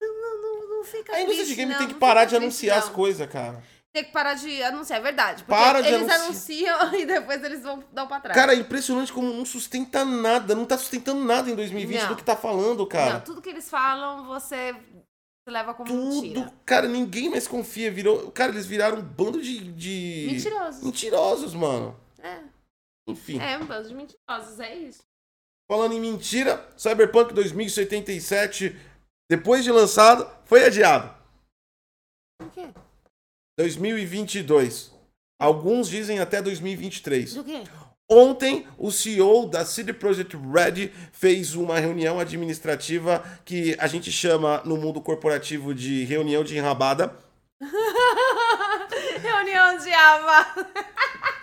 [0.00, 2.30] Não, não, não, fica a indústria de triste, game não, tem que não parar fica
[2.30, 2.94] de triste, anunciar as não.
[2.94, 3.62] coisas, cara.
[3.92, 5.42] Tem que parar de anunciar, é verdade.
[5.44, 6.80] Porque Para de eles anunciar.
[6.80, 8.38] anunciam e depois eles vão dar pra trás.
[8.38, 10.54] Cara, é impressionante como não sustenta nada.
[10.54, 12.08] Não tá sustentando nada em 2020 Não.
[12.08, 13.14] do que tá falando, cara.
[13.14, 14.74] Não, tudo que eles falam, você
[15.44, 16.42] você leva como mentira.
[16.42, 16.52] Tudo.
[16.64, 17.90] Cara, ninguém mais confia.
[17.90, 18.30] Virou.
[18.30, 19.72] Cara, eles viraram um bando de.
[19.72, 20.28] de...
[20.30, 20.82] Mentirosos.
[20.82, 21.98] Mentirosos, mano.
[22.22, 22.38] É,
[23.06, 23.40] Enfim.
[23.40, 25.02] é um bando de mentirosos, é isso.
[25.70, 28.76] Falando em mentira, Cyberpunk 2077,
[29.30, 31.14] depois de lançado, foi adiado.
[32.42, 32.66] Do quê?
[33.56, 34.92] 2022.
[35.40, 37.34] Alguns dizem até 2023.
[37.34, 37.62] Do quê?
[38.10, 44.60] Ontem, o CEO da CD Projekt Red fez uma reunião administrativa que a gente chama
[44.64, 47.16] no mundo corporativo de reunião de enrabada.
[49.22, 50.46] Reunião de aba.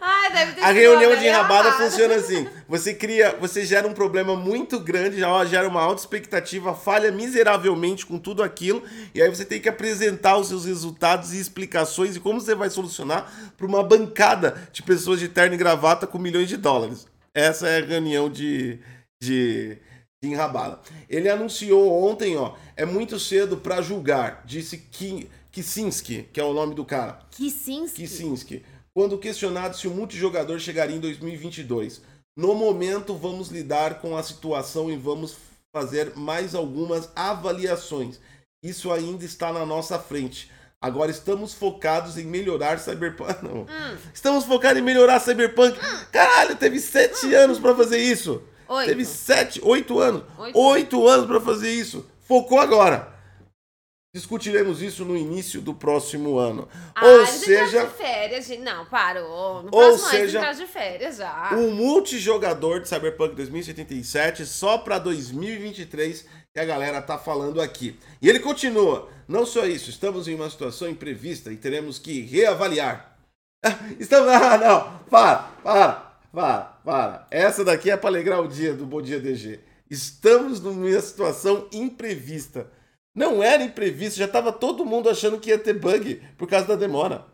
[0.00, 4.36] Ai, deve ter A reunião de enrabada funciona assim: você cria, você gera um problema
[4.36, 8.82] muito grande, já gera uma alta expectativa, falha miseravelmente com tudo aquilo,
[9.14, 12.70] e aí você tem que apresentar os seus resultados e explicações e como você vai
[12.70, 17.06] solucionar para uma bancada de pessoas de terno e gravata com milhões de dólares.
[17.34, 18.78] Essa é a reunião de,
[19.22, 19.78] de,
[20.22, 20.78] de enrabada.
[21.08, 26.52] Ele anunciou ontem, ó, é muito cedo para julgar, disse Ki- Kicinski, que é o
[26.52, 27.20] nome do cara.
[27.30, 28.02] Kicinski.
[28.02, 32.00] Kicinski, quando questionado se o multijogador chegaria em 2022.
[32.36, 35.36] No momento, vamos lidar com a situação e vamos
[35.72, 38.20] fazer mais algumas avaliações.
[38.62, 40.50] Isso ainda está na nossa frente.
[40.80, 43.34] Agora estamos focados em melhorar Cyberpunk.
[43.42, 43.62] Não.
[43.62, 43.96] Hum.
[44.12, 45.78] Estamos focados em melhorar Cyberpunk.
[46.12, 48.42] Caralho, teve sete anos pra fazer isso.
[48.68, 48.88] Oito.
[48.88, 50.22] Teve sete, oito anos.
[50.38, 50.58] Oito.
[50.58, 52.06] Oito anos pra fazer isso.
[52.20, 53.13] Focou agora.
[54.14, 56.68] Discutiremos isso no início do próximo ano.
[56.94, 58.62] Ah, Ou seja, de férias, gente.
[58.62, 59.64] Não, parou.
[59.64, 61.50] No Ou ano seja, entraram de férias já.
[61.52, 67.98] o multijogador de Cyberpunk 2077 só pra 2023 que a galera tá falando aqui.
[68.22, 73.18] E ele continua: não só isso, estamos em uma situação imprevista e teremos que reavaliar.
[73.98, 74.30] Estamos.
[74.32, 74.98] Ah, não!
[75.10, 77.26] Para, para, para, para.
[77.32, 79.58] Essa daqui é pra alegrar o dia do Bom Dia DG.
[79.90, 82.70] Estamos numa situação imprevista.
[83.14, 86.74] Não era imprevisto, já tava todo mundo achando que ia ter bug por causa da
[86.76, 87.24] demora.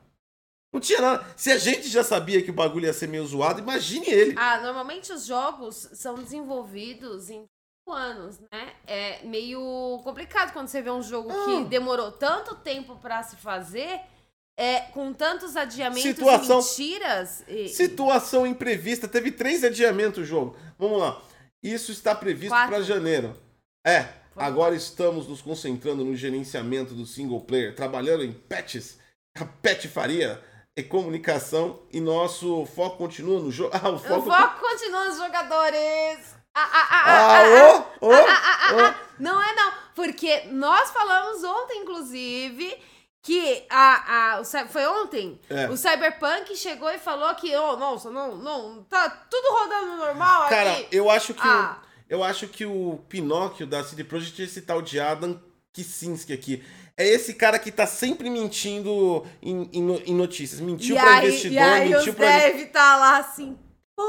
[0.72, 1.26] Não tinha nada.
[1.36, 4.34] Se a gente já sabia que o bagulho ia ser meio zoado, imagine ele.
[4.38, 8.72] Ah, normalmente os jogos são desenvolvidos em cinco anos, né?
[8.86, 11.44] É meio complicado quando você vê um jogo Ah.
[11.46, 14.00] que demorou tanto tempo pra se fazer,
[14.56, 17.42] é, com tantos adiamentos Situação- mentiras.
[17.48, 19.08] E, Situação imprevista.
[19.08, 20.56] Teve três adiamentos o jogo.
[20.78, 21.20] Vamos lá.
[21.62, 23.34] Isso está previsto para janeiro.
[23.84, 24.19] É.
[24.36, 28.98] Agora estamos nos concentrando no gerenciamento do single player, trabalhando em patches,
[29.38, 30.42] a patch faria
[30.76, 33.70] e comunicação e nosso foco continua no jogo.
[33.76, 34.22] Ah, o o foco.
[34.30, 36.34] foco continua nos jogadores.
[36.54, 38.08] Ah, ah, ah, ah, Ah, ah, ah.
[38.10, 39.00] Ah, ah, ah, ah.
[39.18, 42.76] Não é não, porque nós falamos ontem, inclusive,
[43.22, 45.68] que a, a, o foi ontem, É.
[45.68, 50.72] o Cyberpunk chegou e falou que, oh, nossa, não, não, tá tudo rodando normal Cara,
[50.72, 50.88] aqui.
[50.90, 51.78] eu acho que Ah.
[51.84, 55.40] o, eu acho que o Pinóquio da CD Projekt é esse tal de Adam
[55.72, 56.64] Kicinski aqui.
[56.96, 60.60] É esse cara que tá sempre mentindo em, em em notícias.
[60.60, 62.26] Mentiu e pra aí, investidor, e aí mentiu pra.
[62.26, 63.56] deve tá lá assim,
[63.96, 64.04] pô,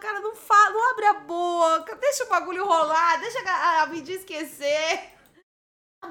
[0.00, 4.14] cara, não fala, não abre a boca, deixa o bagulho rolar, deixa a, a mídia
[4.14, 5.14] esquecer.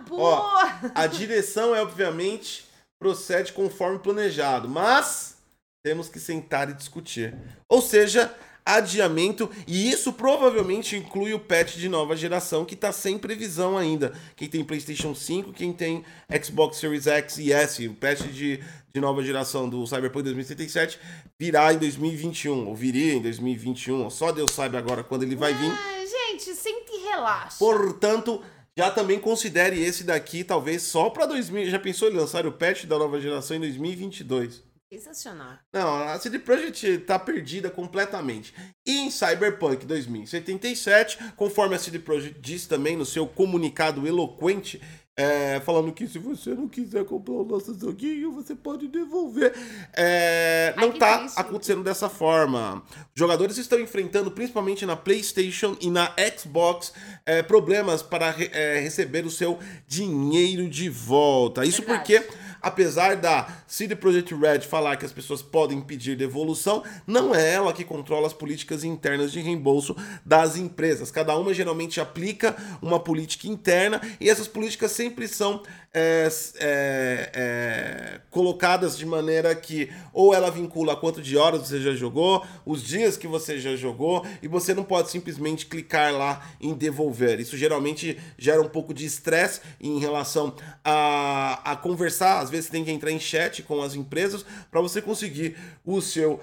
[0.08, 0.80] Boa.
[0.96, 2.66] A direção é, obviamente,
[2.98, 5.38] procede conforme planejado, mas
[5.86, 7.36] temos que sentar e discutir.
[7.70, 8.34] Ou seja,
[8.66, 14.14] adiamento, e isso provavelmente inclui o patch de nova geração, que tá sem previsão ainda.
[14.36, 16.04] Quem tem PlayStation 5, quem tem
[16.44, 18.60] Xbox Series X e S, o patch de,
[18.94, 21.00] de nova geração do Cyberpunk 2077
[21.40, 25.72] virá em 2021, ou viria em 2021, só Deus sabe agora quando ele vai vir.
[25.72, 27.58] Ai, gente, sente e relaxa.
[27.60, 28.42] Portanto,
[28.76, 31.70] já também considere esse daqui, talvez só pra 2000.
[31.70, 34.73] Já pensou em lançar o patch da nova geração em 2022?
[34.94, 35.58] Sensacional.
[35.74, 38.54] Não, a CD Projekt tá perdida completamente.
[38.86, 44.80] E em Cyberpunk 2077, conforme a CD Projekt disse também no seu comunicado eloquente,
[45.16, 49.54] é, falando que se você não quiser comprar o nosso joguinho, você pode devolver.
[49.96, 51.40] É, não tá triste.
[51.40, 52.84] acontecendo dessa forma.
[53.16, 56.94] Os jogadores estão enfrentando, principalmente na PlayStation e na Xbox,
[57.26, 61.66] é, problemas para é, receber o seu dinheiro de volta.
[61.66, 62.00] Isso Verdade.
[62.00, 67.54] porque apesar da CD Projekt Red falar que as pessoas podem pedir devolução, não é
[67.54, 71.10] ela que controla as políticas internas de reembolso das empresas.
[71.10, 76.28] Cada uma geralmente aplica uma política interna e essas políticas sempre são é,
[76.60, 82.46] é, é, colocadas de maneira que ou ela vincula quanto de horas você já jogou,
[82.66, 87.40] os dias que você já jogou, e você não pode simplesmente clicar lá em devolver.
[87.40, 92.40] Isso geralmente gera um pouco de estresse em relação a, a conversar.
[92.40, 96.40] Às vezes tem que entrar em chat com as empresas para você conseguir o seu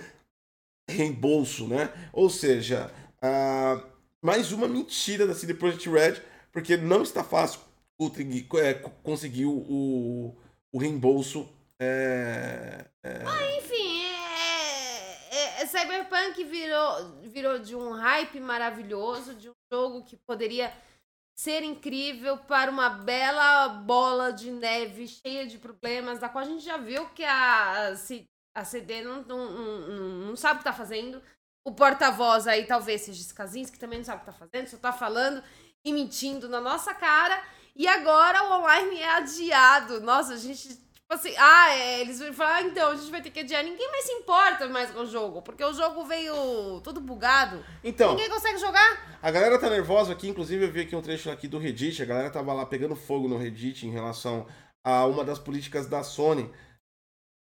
[0.89, 1.93] reembolso, né?
[2.13, 2.91] Ou seja,
[3.23, 3.83] ah,
[4.21, 6.21] mais uma mentira da CD Projekt Red,
[6.53, 7.61] porque não está fácil
[8.13, 9.53] trig- é, conseguir o,
[10.73, 11.49] o, reembolso.
[11.79, 13.23] É, é,
[13.59, 20.17] Enfim, é, é- é- Cyberpunk virou, virou de um hype maravilhoso, de um jogo que
[20.17, 20.73] poderia
[21.41, 26.63] ser incrível para uma bela bola de neve cheia de problemas, da qual a gente
[26.63, 27.95] já viu que a,
[28.55, 31.23] a CD não, não, não, não sabe o que tá fazendo.
[31.65, 34.69] O porta-voz aí talvez seja esse Kaczynski, que também não sabe o que tá fazendo,
[34.69, 35.43] só tá falando
[35.83, 37.43] e mentindo na nossa cara.
[37.75, 39.99] E agora o online é adiado.
[40.03, 40.79] Nossa, a gente
[41.11, 43.65] assim, ah, é, eles vão falar, ah, então, a gente vai ter que adiar.
[43.65, 47.65] Ninguém mais se importa mais com o jogo, porque o jogo veio todo bugado.
[47.83, 49.19] Então, Ninguém consegue jogar.
[49.21, 52.07] a galera tá nervosa aqui, inclusive eu vi aqui um trecho aqui do Reddit, a
[52.07, 54.47] galera tava lá pegando fogo no Reddit em relação
[54.85, 56.51] a uma das políticas da Sony,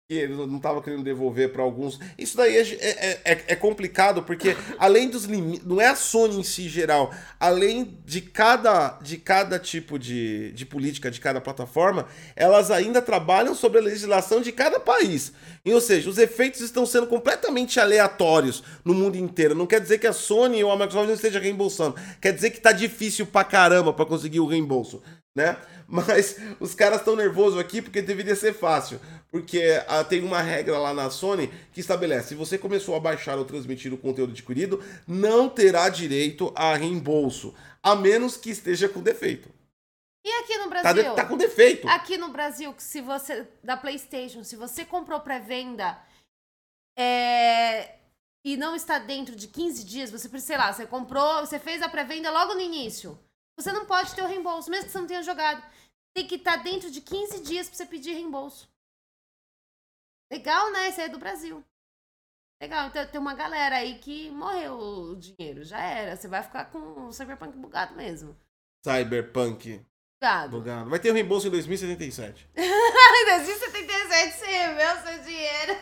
[0.07, 1.99] que eles não estavam querendo devolver para alguns.
[2.19, 6.41] Isso daí é, é, é- é complicado, porque além dos limites, não é a Sony
[6.41, 12.07] em si geral, além de cada, de cada tipo de, de política de cada plataforma,
[12.37, 15.33] elas ainda trabalham sobre a legislação de cada país.
[15.65, 19.55] E, ou seja, os efeitos estão sendo completamente aleatórios no mundo inteiro.
[19.55, 21.97] Não quer dizer que a Sony ou a Microsoft não esteja reembolsando.
[22.21, 25.03] Quer dizer que tá difícil pra caramba pra conseguir o reembolso,
[25.35, 25.57] né?
[25.89, 29.01] Mas os caras estão nervosos aqui porque deveria ser fácil.
[29.31, 33.39] Porque ah, tem uma regra lá na Sony que estabelece: se você começou a baixar
[33.39, 39.01] ou transmitir o conteúdo adquirido, não terá direito a reembolso, a menos que esteja com
[39.01, 39.49] defeito.
[40.25, 41.11] E aqui no Tá, Brasil?
[41.11, 41.87] de- tá com defeito.
[41.89, 43.43] Aqui no Brasil, se você.
[43.63, 46.03] Da PlayStation, se você comprou pré-venda
[46.97, 47.99] é,
[48.45, 51.83] e não está dentro de 15 dias, você, precisa, sei lá, você comprou, você fez
[51.83, 53.19] a pré-venda logo no início.
[53.59, 55.63] Você não pode ter o reembolso, mesmo que você não tenha jogado.
[56.17, 58.69] Tem que estar dentro de 15 dias pra você pedir reembolso.
[60.33, 60.89] Legal, né?
[60.89, 61.63] Esse aí é do Brasil.
[62.63, 66.17] Legal, então tem uma galera aí que morreu o dinheiro, já era.
[66.17, 68.37] Você vai ficar com o Cyberpunk bugado mesmo.
[68.85, 69.85] Cyberpunk.
[70.25, 70.59] Bugado.
[70.59, 70.91] Bugado.
[70.91, 72.47] Vai ter o reembolso em 2077.
[72.57, 75.77] Em 2077 você o seu dinheiro.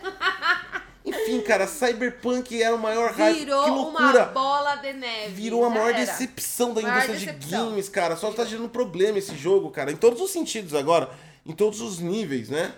[1.05, 3.39] Enfim, cara, Cyberpunk era o maior hype.
[3.41, 4.25] Virou que uma loucura!
[4.27, 5.33] bola de neve.
[5.35, 5.99] Virou a maior era.
[5.99, 7.71] decepção da Maior indústria de decepção.
[7.71, 8.17] games, cara.
[8.17, 9.91] Só tá gerando problema esse jogo, cara.
[9.91, 11.11] Em todos os sentidos agora.
[11.45, 12.75] Em todos os níveis, né?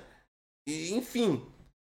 [0.66, 1.44] E, enfim.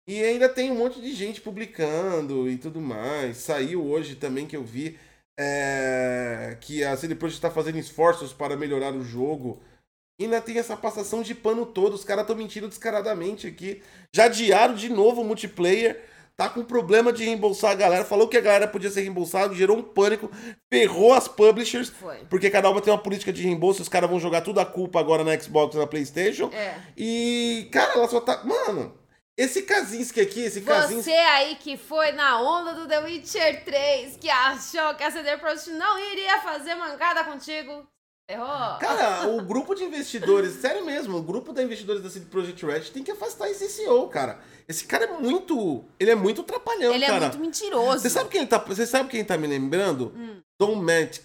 [0.08, 3.38] E ainda tem um monte de gente publicando e tudo mais.
[3.38, 4.98] Saiu hoje também que eu vi
[5.38, 9.60] é, que a CD Projekt está fazendo esforços para melhorar o jogo.
[10.18, 11.94] E ainda tem essa passação de pano todo.
[11.94, 13.82] Os caras estão mentindo descaradamente aqui.
[14.12, 16.04] Já adiaram de novo o multiplayer.
[16.36, 18.04] Tá com problema de reembolsar a galera.
[18.04, 20.30] Falou que a galera podia ser reembolsada, gerou um pânico,
[20.72, 21.88] ferrou as publishers.
[21.88, 22.18] Foi.
[22.30, 25.00] Porque cada uma tem uma política de reembolso, os caras vão jogar tudo a culpa
[25.00, 26.48] agora na Xbox e na Playstation.
[26.52, 26.76] É.
[26.96, 28.44] E, cara, ela só tá.
[28.44, 28.96] Mano,
[29.36, 31.02] esse Kaczynski aqui, esse Kaczynski.
[31.02, 35.36] Você aí que foi na onda do The Witcher 3, que achou que a CD
[35.38, 37.84] Projekt não iria fazer mancada contigo.
[38.28, 38.78] Errou.
[38.78, 42.80] Cara, o grupo de investidores, sério mesmo, o grupo de investidores da CD Projekt Red
[42.92, 44.38] tem que afastar esse CEO, cara.
[44.68, 45.82] Esse cara é muito.
[45.98, 47.20] Ele é muito trapalhão, Ele é cara.
[47.20, 48.00] muito mentiroso.
[48.00, 48.58] Você sabe quem ele tá.
[48.58, 50.12] Você sabe quem tá me lembrando?
[50.14, 50.40] Hum.
[50.60, 51.24] Dom Matic.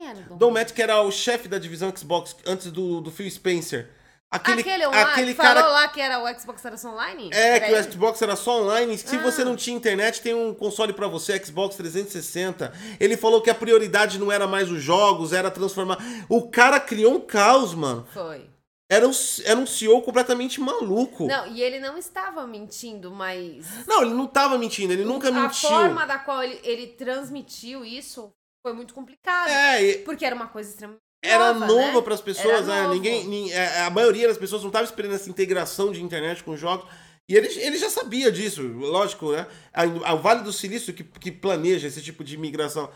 [0.00, 0.36] Quem era o Dom?
[0.38, 3.88] Dom Matic era o chefe da divisão Xbox antes do, do Phil Spencer.
[4.32, 7.28] Aquele, Aquele, online, aquele que cara falou lá que era o Xbox era só online?
[7.34, 7.92] É, Era que o ele?
[7.92, 8.96] Xbox era só online.
[8.96, 9.20] Se Ah.
[9.22, 12.72] você não tinha internet, tem um console pra você, Xbox 360.
[12.98, 15.98] Ele falou que a prioridade não era mais os jogos, era transformar.
[16.30, 18.06] O cara criou um caos, mano.
[18.10, 18.50] Foi.
[18.90, 19.12] Era um,
[19.44, 21.26] era um CEO completamente maluco.
[21.26, 25.32] Não, e ele não estava mentindo, mas Não, ele não tava mentindo, ele nunca a
[25.32, 25.68] mentiu.
[25.68, 28.30] forma da qual ele, ele transmitiu isso
[28.62, 29.48] foi muito complicado.
[29.48, 32.02] É, e- Porque era uma coisa extremamente era nova, nova né?
[32.02, 32.82] para as pessoas, né?
[32.82, 32.94] novo.
[32.94, 36.56] Ninguém, nin- é, a maioria das pessoas não estava esperando essa integração de internet com
[36.56, 36.86] jogos.
[37.28, 39.46] E ele, ele já sabia disso, lógico, né?
[40.12, 42.90] O Vale do Silício que, que planeja esse tipo de migração.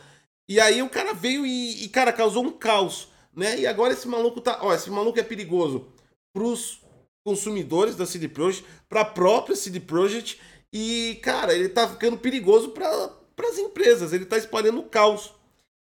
[0.48, 3.58] E aí o cara veio e, e, cara, causou um caos, né?
[3.58, 4.58] E agora esse maluco tá.
[4.62, 5.86] Ó, esse maluco é perigoso
[6.34, 6.80] pros
[7.24, 10.40] consumidores da CD Projekt, pra própria CD Projekt.
[10.72, 13.10] E, cara, ele tá ficando perigoso para
[13.48, 14.12] as empresas.
[14.12, 15.32] Ele tá espalhando caos.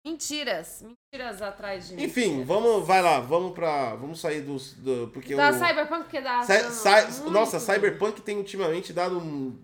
[0.05, 0.83] Mentiras.
[0.83, 2.03] Mentiras atrás de mim.
[2.05, 3.95] Enfim, vamos, vai lá, vamos pra.
[3.95, 4.75] Vamos sair dos.
[4.75, 6.43] Do, porque Da o, Cyberpunk que dá.
[6.43, 9.19] Cy- Cy- nossa, Cyberpunk tem ultimamente dado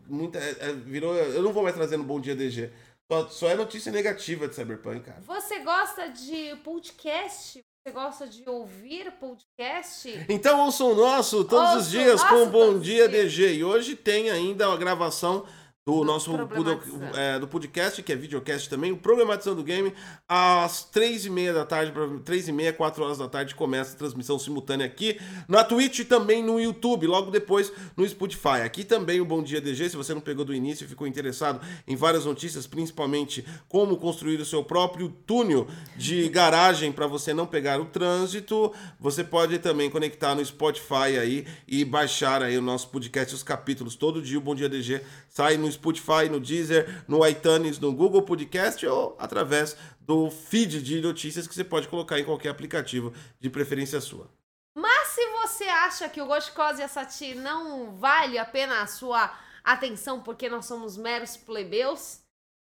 [0.09, 0.39] muita.
[0.39, 1.15] é, é, virou.
[1.15, 2.71] Eu não vou mais trazer no Bom Dia DG.
[3.13, 5.21] Só, só é notícia negativa de Cyberpunk, cara.
[5.27, 7.61] Você gosta de podcast?
[7.83, 10.27] Você gosta de ouvir podcast?
[10.29, 13.09] Então ouçam o nosso todos Ouçam os dias o com o nosso Bom Dia.
[13.09, 13.55] DG.
[13.55, 15.45] E hoje tem ainda a gravação
[15.91, 17.19] do nosso Problematizando.
[17.19, 19.93] é, do podcast, que é videocast também, o Problematizando o Game,
[20.29, 21.93] às três e meia da tarde,
[22.25, 26.05] três e meia, quatro horas da tarde, começa a transmissão simultânea aqui na Twitch e
[26.05, 28.63] também no YouTube, logo depois no Spotify.
[28.65, 31.61] Aqui também o Bom Dia DG, se você não pegou do início e ficou interessado
[31.87, 37.47] em várias notícias, principalmente como construir o seu próprio túnel de garagem para você não
[37.47, 42.89] pegar o trânsito, você pode também conectar no Spotify aí e baixar aí o nosso
[42.89, 43.97] podcast, os capítulos.
[43.97, 45.01] Todo dia o Bom Dia DG
[45.31, 51.01] sai no Spotify, no Deezer, no iTunes, no Google Podcast ou através do feed de
[51.01, 54.29] notícias que você pode colocar em qualquer aplicativo de preferência sua.
[54.75, 58.87] Mas se você acha que o Goshkose e a Sati não vale a pena a
[58.87, 59.33] sua
[59.65, 62.21] atenção porque nós somos meros plebeus,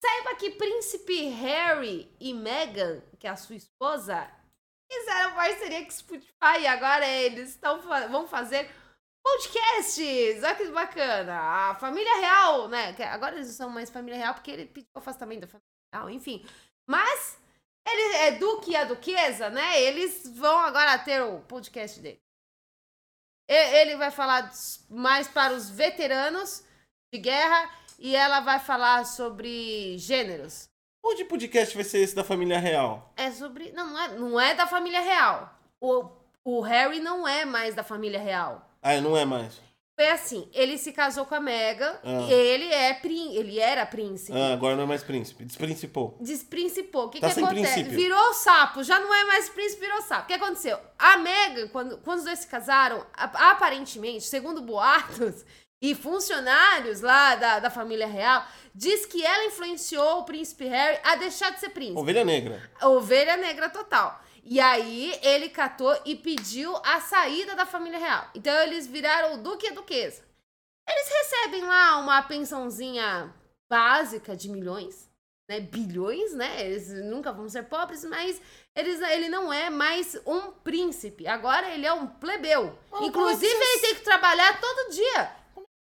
[0.04, 4.28] saiba que Príncipe Harry e Meghan, que é a sua esposa,
[4.92, 8.70] fizeram parceria com o Spotify e agora eles fa- vão fazer
[9.24, 10.44] podcasts.
[10.44, 11.40] Olha que bacana.
[11.40, 12.96] A família real, né?
[13.12, 16.46] Agora eles não são mais família real porque ele pediu afastamento da família real, enfim.
[16.88, 17.40] Mas
[17.88, 19.82] ele é Duque e a Duquesa, né?
[19.82, 22.22] Eles vão agora ter o podcast dele.
[23.48, 24.52] Ele vai falar
[24.90, 26.64] mais para os veteranos
[27.14, 30.70] de guerra e ela vai falar sobre gêneros.
[31.06, 33.14] Onde podcast vai ser esse da família real?
[33.18, 33.72] É sobre.
[33.74, 35.54] Não, não é, não é da família real.
[35.82, 36.10] O,
[36.46, 38.73] o Harry não é mais da família real.
[38.84, 39.60] Ah, não é mais.
[39.96, 42.22] Foi assim, ele se casou com a Meghan, Ah.
[42.28, 44.36] e ele é ele era príncipe.
[44.36, 45.46] Ah, agora não é mais príncipe.
[45.46, 46.18] Desprincipou.
[46.20, 47.06] Desprincipou.
[47.06, 47.62] O que, Tá que acontece?
[47.74, 47.92] princípio.
[47.92, 50.24] Virou sapo, já não é mais príncipe, virou sapo.
[50.24, 50.80] O que aconteceu?
[50.98, 55.46] A Meghan, quando, quando os dois se casaram, aparentemente, segundo boatos
[55.80, 58.44] e funcionários lá da, da família real,
[58.74, 62.00] diz que ela influenciou o príncipe Harry a deixar de ser príncipe.
[62.00, 62.62] Ovelha negra.
[62.82, 64.20] Ovelha negra total.
[64.44, 68.30] E aí ele catou e pediu a saída da família real.
[68.36, 70.22] Então eles viraram o duque e a duquesa.
[70.88, 73.34] Eles recebem lá uma pensãozinha
[73.70, 75.10] básica de milhões,
[75.50, 75.62] né?
[75.62, 76.66] Bilhões, né?
[76.66, 78.42] Eles nunca vão ser pobres, mas
[78.76, 81.26] eles, ele não é mais um príncipe.
[81.26, 82.78] Agora ele é um plebeu.
[82.92, 85.43] É Inclusive ele tem que trabalhar todo dia.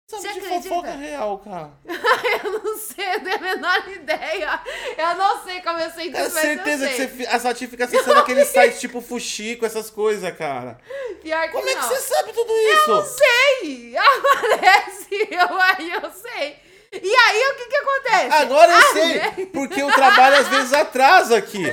[0.10, 0.70] Sabe Você de acredita?
[0.70, 1.72] fofoca real, cara.
[2.44, 4.62] Eu não sei, eu tenho a menor ideia.
[4.98, 7.68] Eu não sei como eu sei disso, É mas certeza eu que você, a Sati
[7.68, 10.80] fica acessando aqueles sites tipo Fuxico, essas coisas, cara.
[11.22, 11.90] Pior que Como é que não.
[11.90, 12.92] você sabe tudo isso?
[12.92, 13.98] Eu sei!
[13.98, 15.28] Aparece!
[15.30, 16.56] Eu, aí eu sei.
[16.94, 18.34] E aí, o que que acontece?
[18.44, 19.48] Agora eu Ah, sei, né?
[19.52, 21.64] porque o trabalho às vezes atrasa aqui.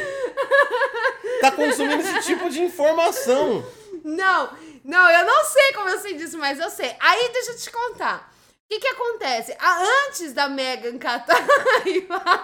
[1.41, 3.65] Tá consumindo esse tipo de informação.
[4.03, 4.51] Não,
[4.85, 6.95] não, eu não sei como eu sei disso, mas eu sei.
[7.01, 8.33] Aí, deixa eu te contar.
[8.65, 9.57] O que que acontece?
[9.59, 11.37] Ah, antes da Megan catar
[11.87, 12.43] e falar,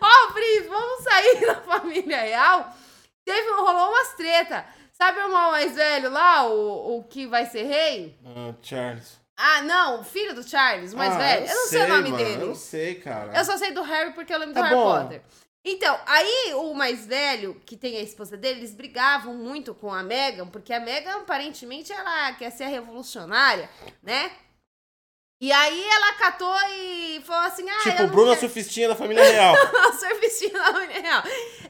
[0.00, 2.74] ó, Pri, vamos sair da família real,
[3.24, 4.64] teve, rolou umas treta.
[4.92, 8.18] Sabe o irmão mais velho lá, o, o que vai ser rei?
[8.24, 9.18] Ah, Charles.
[9.38, 11.46] Ah, não, filho do Charles, o mais Ah, velho.
[11.46, 12.42] Eu não sei, o nome mano, dele.
[12.42, 13.36] Eu não sei, cara.
[13.36, 15.02] Eu só sei do Harry porque eu lembro Tá do Harry bom.
[15.02, 15.22] Potter.
[15.68, 20.00] Então, aí o mais velho, que tem a esposa dele, eles brigavam muito com a
[20.00, 23.68] Meghan, porque a Meghan, aparentemente, ela quer ser revolucionária,
[24.00, 24.30] né?
[25.42, 29.54] E aí ela catou e falou assim: ah, tipo, Bruna quero- Sufistinha da família real.
[29.88, 31.22] a servicinho da família real.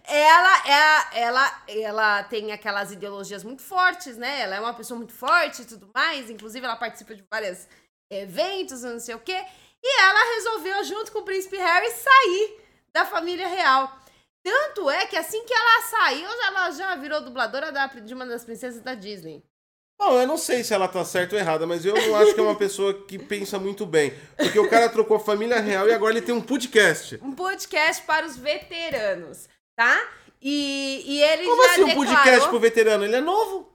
[0.05, 4.43] Ela, é, ela, ela tem aquelas ideologias muito fortes, né?
[4.43, 6.29] Ela é uma pessoa muito forte e tudo mais.
[6.29, 7.67] Inclusive, ela participa de vários
[8.11, 9.43] eventos, não sei o quê.
[9.83, 12.66] E ela resolveu, junto com o príncipe Harry, sair
[12.97, 13.95] da família real.
[14.43, 18.45] Tanto é que assim que ela saiu, ela já virou dubladora da- de uma das
[18.45, 19.45] princesas da Disney.
[19.99, 22.41] Bom, eu não sei se ela tá certa ou errada, mas eu não acho que
[22.41, 24.13] é uma pessoa que pensa muito bem.
[24.37, 27.19] Porque o cara trocou a família real e agora ele tem um podcast.
[27.23, 29.99] Um podcast para os veteranos, tá?
[30.41, 32.15] E, e ele Como já assim um declarou...
[32.15, 33.05] podcast pro veterano?
[33.05, 33.73] Ele é novo.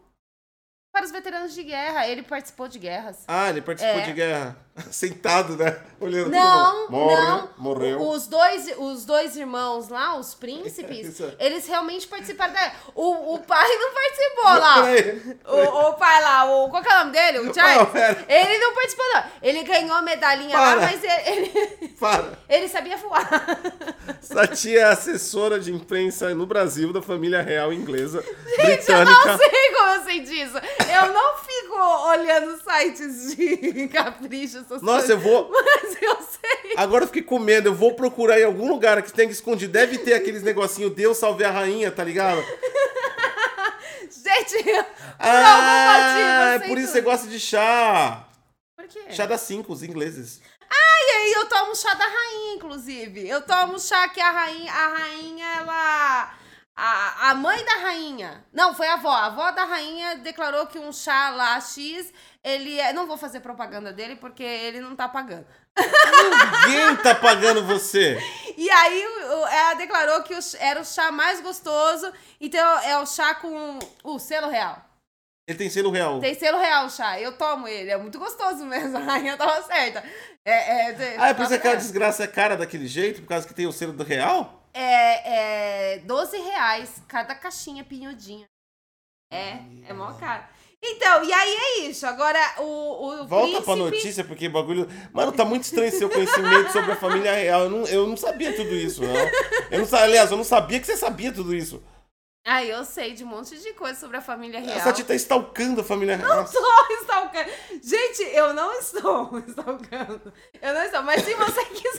[0.94, 2.08] para os veteranos de guerra.
[2.08, 3.24] Ele participou de guerras.
[3.28, 4.06] Ah, ele participou É.
[4.06, 4.58] de guerra.
[4.92, 5.78] Sentado, né?
[6.00, 6.90] Olhando Não.
[6.90, 7.50] Morre, não.
[7.58, 8.10] Morreu.
[8.10, 12.72] Os dois, os dois irmãos lá, os príncipes, eles realmente participaram da.
[12.96, 14.84] O, o pai não participou lá.
[14.84, 15.38] Peraí.
[15.46, 17.40] O, o pai lá, o, qual que é o nome dele?
[17.40, 17.88] O Charles?
[17.94, 18.26] Não.
[18.36, 19.24] Ele não participou, não.
[19.44, 20.76] Ele ganhou a medalhinha Para.
[20.76, 22.40] lá, mas ele, ele, Para.
[22.50, 23.30] ele sabia voar.
[24.20, 28.22] Essa tia é assessora de imprensa no Brasil da família real inglesa
[28.56, 29.38] Gente, eu não britânica.
[29.38, 30.58] sei como eu sei disso.
[30.58, 31.76] Eu não fico
[32.10, 35.24] olhando sites de capricho, essas Nossa, eu coisas.
[35.24, 35.52] vou.
[35.52, 36.74] Mas eu sei.
[36.78, 37.70] Agora eu fiquei com medo.
[37.70, 39.72] Eu vou procurar em algum lugar que tenha escondido.
[39.74, 42.42] Deve ter aqueles negocinho Deus salve a rainha, tá ligado?
[44.12, 46.94] Gente, eu- por Ah, eu é por isso tudo.
[46.94, 48.28] você gosta de chá.
[48.76, 49.02] Por quê?
[49.10, 50.42] Chá das cinco, os ingleses.
[51.04, 53.28] E aí eu tomo chá da rainha, inclusive.
[53.28, 56.34] Eu tomo chá que a rainha, a rainha, ela.
[56.76, 58.46] A, a mãe da rainha.
[58.54, 59.12] Não, foi a avó.
[59.12, 62.12] A avó da rainha declarou que um chá lá X,
[62.44, 62.94] ele é.
[62.94, 65.46] Não vou fazer propaganda dele porque ele não tá pagando.
[66.68, 68.18] Ninguém tá pagando você.
[68.58, 69.04] E aí
[69.52, 72.12] ela declarou que era o chá mais gostoso.
[72.40, 74.84] Então é o chá com o selo real.
[75.48, 76.20] Ele tem selo real.
[76.20, 77.20] Tem selo real o chá.
[77.20, 77.92] Eu tomo ele.
[77.92, 78.96] É muito gostoso mesmo.
[78.98, 80.04] A rainha tava certa.
[80.46, 81.78] É, é, Ah, é por isso que aquela é.
[81.78, 83.22] desgraça é cara daquele jeito?
[83.22, 84.61] Por causa que tem o selo do real?
[84.74, 88.48] É, é 12 reais cada caixinha pinhudinha.
[89.32, 90.44] É, é mó caro.
[90.84, 92.08] Então, e aí é isso.
[92.08, 92.64] Agora, o,
[93.22, 93.76] o Volta pra príncipe...
[93.78, 94.88] notícia, porque bagulho.
[95.14, 97.62] Mano, tá muito estranho seu conhecimento sobre a família real.
[97.62, 99.16] Eu não, eu não sabia tudo isso, não.
[99.70, 101.82] Eu não, aliás, eu não sabia que você sabia tudo isso.
[102.44, 104.76] Ah, eu sei de um monte de coisa sobre a família real.
[104.76, 106.44] Essa tia tá stalkando a família real.
[106.44, 106.64] estou
[107.02, 107.52] stalkando.
[107.84, 110.34] Gente, eu não estou stalkando.
[110.60, 111.04] Eu não estou.
[111.04, 111.91] Mas se você quiser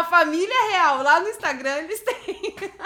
[0.00, 2.56] a família real lá no Instagram, eles têm.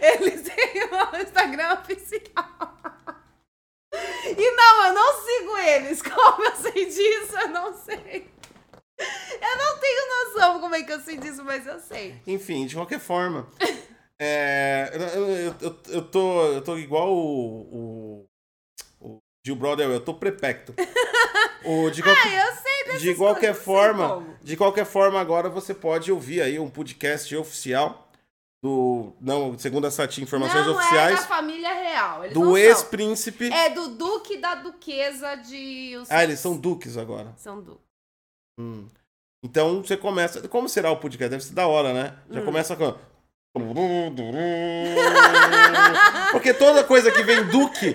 [0.00, 2.72] Eles têm um Instagram oficial.
[3.92, 6.00] E não, eu não sigo eles.
[6.02, 8.30] Como eu sei disso, eu não sei.
[8.98, 12.14] Eu não tenho noção como é que eu sei disso, mas eu sei.
[12.26, 13.48] Enfim, de qualquer forma.
[14.24, 18.28] É, eu, eu, eu, eu tô, eu tô igual o, o, o
[19.44, 20.74] Gil Brother, eu tô prepecto.
[21.64, 25.48] O, de, qualquer, Ah, eu sei dessas de qualquer coisas, forma, de qualquer forma, agora
[25.48, 28.08] você pode ouvir aí um podcast oficial
[28.60, 29.12] do.
[29.20, 31.20] Não, segundo a Sati, informações não oficiais.
[31.20, 32.24] é da família real.
[32.24, 33.48] Eles do ex-príncipe.
[33.52, 35.92] É do duque da duquesa de...
[36.10, 37.32] Ah, eles são duques agora.
[37.36, 37.86] São duques.
[38.58, 38.88] Hum.
[39.44, 40.48] Então você começa.
[40.48, 41.30] Como será o podcast?
[41.30, 42.16] Deve ser da hora, né?
[42.28, 42.44] Já Hum.
[42.44, 42.92] começa com.
[46.32, 47.94] Porque toda coisa que vem Duque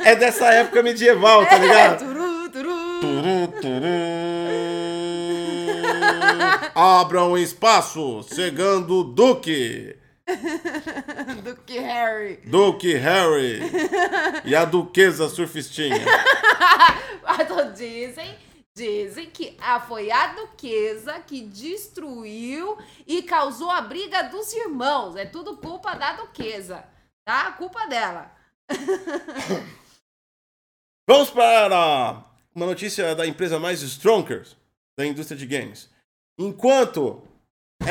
[0.00, 1.98] é dessa época medieval, tá É, ligado?
[1.98, 3.00] turu, turu.
[3.00, 3.88] Turu, turu.
[6.74, 9.96] Abram espaço, chegando o Duque.
[11.42, 12.36] Duque Harry.
[12.44, 13.60] Duque Harry
[14.44, 16.04] e a Duquesa Surfistinha.
[17.40, 18.34] Então, dizem,
[18.74, 22.76] dizem que foi a duquesa que destruiu
[23.06, 25.14] e causou a briga dos irmãos.
[25.14, 26.84] É tudo culpa da duquesa,
[27.24, 27.52] tá?
[27.52, 28.32] Culpa dela.
[31.08, 32.22] Vamos para
[32.54, 34.54] uma notícia da empresa mais Stronkers
[34.94, 35.88] da indústria de games.
[36.38, 37.26] Enquanto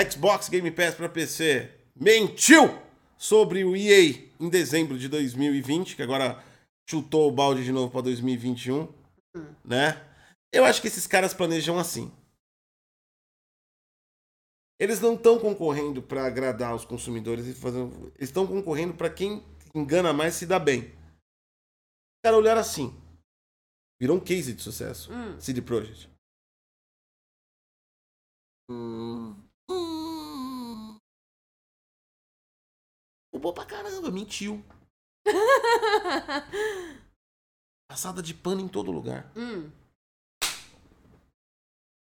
[0.07, 2.80] Xbox Game Pass para PC mentiu
[3.18, 6.43] sobre o EA em dezembro de 2020, que agora
[6.88, 8.88] chutou o balde de novo para 2021,
[9.65, 9.99] né?
[10.53, 12.11] Eu acho que esses caras planejam assim.
[14.80, 19.43] Eles não estão concorrendo para agradar os consumidores e eles estão concorrendo para quem
[19.74, 20.82] engana mais se dá bem.
[20.82, 23.07] Os caras olharam assim.
[23.99, 25.11] Virou um case de sucesso.
[25.11, 25.39] Hum.
[25.41, 26.09] CD Projekt.
[28.69, 29.35] Hum,
[29.69, 30.97] hum.
[33.33, 34.63] Roubou pra caramba, mentiu.
[37.89, 39.31] Passada de pano em todo lugar.
[39.35, 39.71] Hum.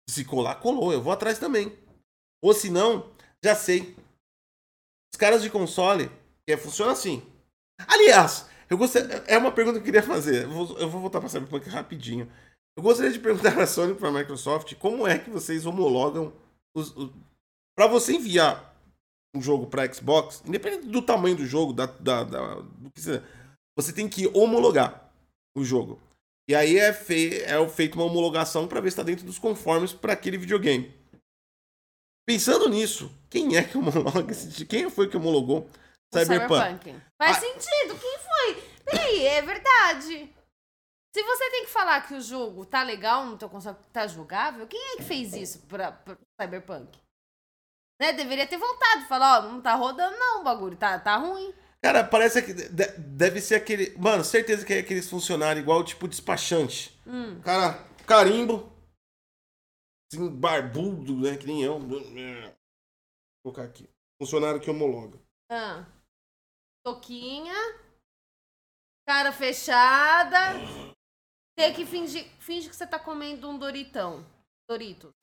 [0.09, 0.93] Se colar, colou.
[0.93, 1.77] Eu vou atrás também.
[2.43, 3.13] Ou se não,
[3.45, 3.97] já sei.
[5.13, 6.11] Os caras de console,
[6.47, 7.23] é, funciona assim.
[7.89, 10.45] Aliás, eu gostaria, é uma pergunta que eu queria fazer.
[10.45, 12.31] Eu vou, eu vou voltar para Cyberpunk rapidinho.
[12.77, 16.33] Eu gostaria de perguntar a Sony para a Microsoft como é que vocês homologam
[16.75, 17.11] os, os
[17.77, 18.77] para você enviar
[19.35, 23.23] um jogo para Xbox, independente do tamanho do jogo, da, da, da- do que você,
[23.77, 25.13] você tem que homologar
[25.57, 26.01] o jogo.
[26.49, 29.93] E aí é, fei, é feita uma homologação para ver se está dentro dos conformes
[29.93, 30.93] para aquele videogame.
[32.27, 35.69] Pensando nisso, quem é que homologa esse Quem foi que homologou
[36.13, 37.01] O Cyberpunk?
[37.21, 37.41] Faz Ah.
[37.41, 37.99] sentido.
[37.99, 38.63] Quem foi?
[38.85, 40.35] Peraí, é verdade.
[41.15, 44.67] Se você tem que falar que o jogo tá legal no teu console, tá jogável,
[44.67, 46.99] quem é que fez isso pra, pra Cyberpunk?
[48.01, 48.13] Né?
[48.13, 49.07] Deveria ter voltado.
[49.07, 51.53] Falar, ó, não tá rodando não o bagulho, tá, tá ruim.
[51.83, 53.97] Cara, parece que de- deve ser aquele.
[53.99, 56.99] Mano, certeza que é aqueles funcionários igual tipo despachante.
[57.07, 57.41] Hum.
[57.43, 58.71] Cara, carimbo.
[60.13, 61.37] Assim, barbudo, né?
[61.37, 61.79] Que nem eu.
[61.79, 62.01] Vou
[63.45, 63.89] colocar aqui.
[64.21, 65.19] Funcionário que homologa.
[65.51, 65.85] Ah.
[66.85, 67.55] Toquinha.
[69.07, 70.37] Cara fechada.
[71.57, 74.25] Tem que fingir, finge que você tá comendo um Doritão.
[74.69, 75.13] Doritos.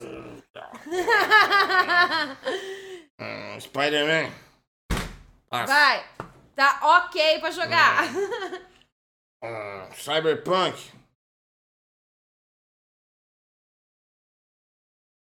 [3.20, 4.30] Ah, Spider-Man.
[5.50, 6.04] Vai.
[6.54, 8.04] Tá ok pra jogar.
[9.42, 10.78] ah, Cyberpunk.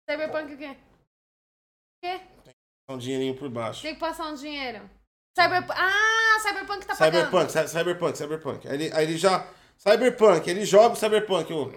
[0.08, 0.70] Cyberpunk o quê?
[0.70, 2.20] O quê?
[2.88, 3.82] Um dinheirinho por baixo.
[3.82, 4.88] Tem que passar um dinheiro.
[5.36, 5.72] Cyberpunk.
[5.78, 7.24] Ah, Cyberpunk tá pagando.
[7.26, 8.68] Cyberpunk, cy- Cyberpunk, Cyberpunk.
[8.68, 9.46] Aí ele, aí ele já.
[9.78, 11.52] Cyberpunk, ele joga o Cyberpunk.
[11.52, 11.72] o-.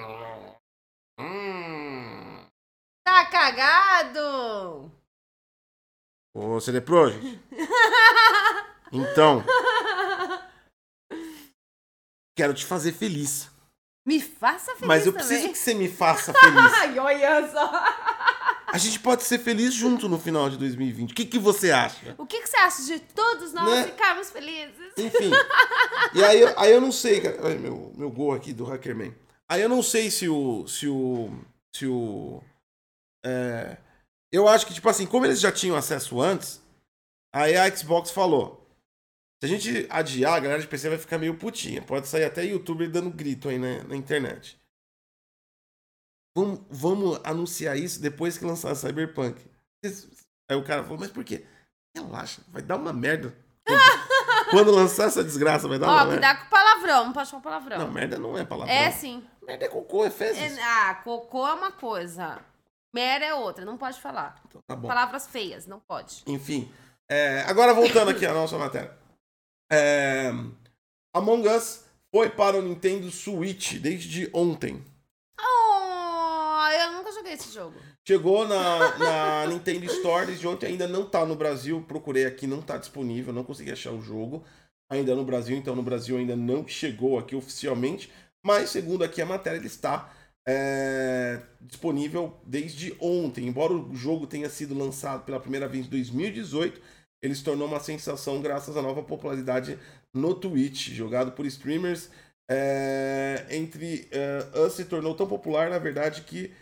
[3.04, 4.92] Tá cagado.
[6.36, 7.40] Ô, CD Projekt.
[8.92, 9.44] Então,
[12.38, 13.50] quero te fazer feliz.
[14.06, 15.28] Me faça feliz Mas eu também.
[15.28, 16.74] preciso que você me faça feliz.
[16.80, 17.72] Ai, olha só.
[18.70, 21.12] A gente pode ser feliz junto no final de 2020.
[21.12, 22.14] O que, que você acha?
[22.18, 23.84] O que, que você acha de todos nós Né?
[23.86, 24.92] ficarmos felizes?
[24.98, 25.32] Enfim.
[26.14, 27.38] E aí, eu- aí eu não sei, cara.
[27.44, 29.16] Olha meu, meu gol aqui do Hackerman.
[29.50, 30.68] Aí eu não sei se o.
[30.68, 31.32] Se o.
[31.74, 32.44] Se o.
[33.26, 33.78] é,
[34.32, 36.62] eu acho que, tipo assim, como eles já tinham acesso antes,
[37.34, 38.68] aí a Xbox falou.
[39.42, 41.82] Se a gente adiar, a galera de PC vai ficar meio putinha.
[41.82, 44.60] Pode sair até youtuber dando grito aí na, na internet.
[46.38, 49.42] Vamos, vamos anunciar isso depois que lançar Cyberpunk.
[50.48, 51.44] Aí o cara falou, mas por quê?
[51.96, 53.36] Relaxa, vai dar uma merda.
[54.52, 56.12] Quando, lançar essa desgraça, vai dar uma Ó, merda.
[56.14, 57.78] cuidado com palavrão, não pode falar palavrão.
[57.80, 58.72] Não, merda não é palavra.
[58.72, 59.24] é sim.
[59.42, 60.58] Merda é cocô, é fezes.
[60.60, 62.40] É- ah, cocô é uma coisa.
[62.94, 64.40] Mera é outra, não pode falar.
[64.48, 64.88] Então, tá bom.
[64.88, 66.22] Palavras feias, não pode.
[66.28, 66.72] Enfim.
[67.10, 68.96] é, agora voltando aqui à nossa matéria.
[69.72, 70.30] É,
[71.16, 71.84] Among Us
[72.14, 74.84] foi para o Nintendo Switch desde ontem.
[75.40, 77.76] Oh, eu nunca joguei esse jogo.
[78.08, 81.84] Chegou na, na Nintendo Store desde ontem, ainda não tá no Brasil.
[81.88, 84.44] Procurei aqui, não tá disponível, não consegui achar o jogo
[84.90, 85.58] ainda no Brasil.
[85.58, 88.12] Então no Brasil ainda não chegou aqui oficialmente.
[88.46, 90.14] Mas segundo aqui a matéria, ele está
[90.48, 93.48] é, disponível desde ontem.
[93.48, 96.82] Embora o jogo tenha sido lançado pela primeira vez em 2018,
[97.22, 99.78] ele se tornou uma sensação graças à nova popularidade
[100.14, 102.10] no Twitch, jogado por streamers.
[102.50, 106.54] É, entre é, Us se tornou tão popular, na verdade, que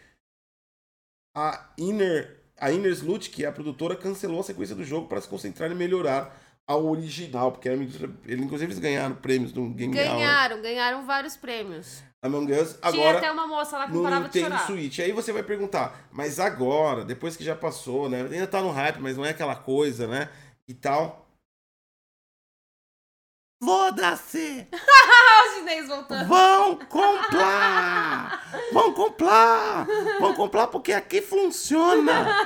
[1.35, 5.19] a Inner, a Inner Slut, que é a produtora, cancelou a sequência do jogo para
[5.19, 6.35] se concentrar em melhorar
[6.67, 11.37] a original, porque era, ele, inclusive eles ganharam prêmios no Game Hour, Ganharam, ganharam vários
[11.37, 12.01] prêmios.
[12.23, 12.69] Among Us.
[12.69, 14.65] Tinha Agora, até uma moça lá que não parava de chorar.
[14.65, 14.99] Switch.
[14.99, 18.21] Aí você vai perguntar, mas agora, depois que já passou, né?
[18.23, 20.29] Ainda tá no hype, mas não é aquela coisa, né?
[20.67, 21.24] E tal.
[23.65, 24.67] Foda-se!
[25.45, 26.27] O chinês voltando.
[26.27, 28.49] Vão comprar!
[28.71, 29.85] Vão comprar!
[30.19, 32.43] Vão comprar porque aqui funciona!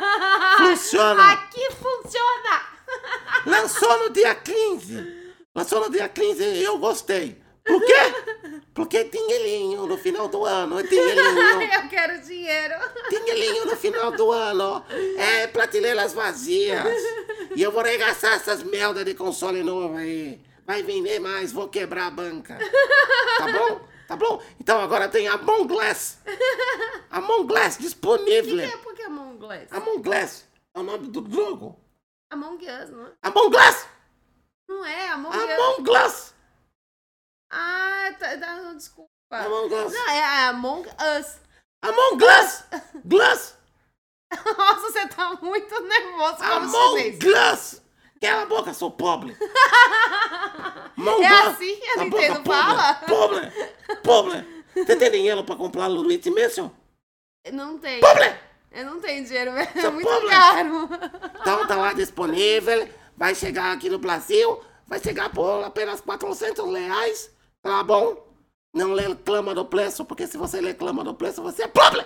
[0.58, 1.34] Funciona!
[1.34, 2.62] Aqui funciona!
[3.46, 5.34] Lançou no dia 15!
[5.56, 7.42] Lançou no dia 15 e eu gostei!
[7.66, 8.62] Por quê?
[8.74, 12.76] Porque tinguelinho no final do ano, tinguelinho, Eu quero dinheiro.
[13.10, 14.84] tinguelinho no final do ano,
[15.18, 16.84] é prateleiras vazias.
[17.56, 20.42] E eu vou regaçar essas merda de console novo aí.
[20.70, 22.56] Vai vender mais, vou quebrar a banca.
[23.40, 23.88] Tá bom?
[24.08, 24.40] Tá bom?
[24.60, 26.20] Então agora tem Among Us.
[27.10, 28.56] Among Us O disponível.
[28.56, 29.72] que é Pokémon Glass?
[29.72, 30.44] Among Us
[30.76, 31.76] é o nome do jogo.
[32.30, 33.14] Among Us, não é?
[33.24, 33.88] Among Us!
[34.68, 35.44] Não é, Among Us.
[35.50, 36.34] Among Us!
[37.52, 39.10] Ah, tá, tá, desculpa.
[39.32, 39.92] Among Us!
[39.92, 41.42] Não, é Among Us.
[41.82, 42.64] Among Us!
[43.06, 43.58] Glass!
[44.56, 47.82] Nossa, você tá muito nervoso com Among chinês.
[48.22, 49.36] Cala a boca, sou pobre!
[50.98, 52.94] Among É assim que a Nintendo boca, fala?
[53.08, 53.52] Pobre!
[54.04, 54.64] Pobre!
[54.76, 56.70] Você tem dinheiro pra comprar Luigi Mansion?
[57.52, 58.02] Não tem.
[58.02, 58.36] Pobre!
[58.72, 59.70] Eu não tenho dinheiro, velho.
[59.74, 60.30] É muito pobre.
[60.30, 60.90] caro.
[61.42, 67.32] Então tá lá disponível, vai chegar aqui no Brasil, vai chegar por apenas 400 reais,
[67.62, 68.28] tá bom?
[68.74, 72.06] Não reclama do preço, porque se você reclama do preço, você é pobre!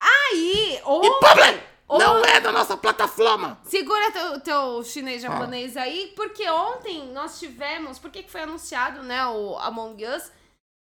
[0.00, 1.04] Aí, ou...
[1.04, 1.62] E pobre!
[1.88, 1.98] Ô.
[1.98, 3.58] Não é da nossa plataforma!
[3.64, 7.98] Segura teu, teu chinês japonês aí, porque ontem nós tivemos.
[7.98, 10.30] Por que foi anunciado, né, o Among Us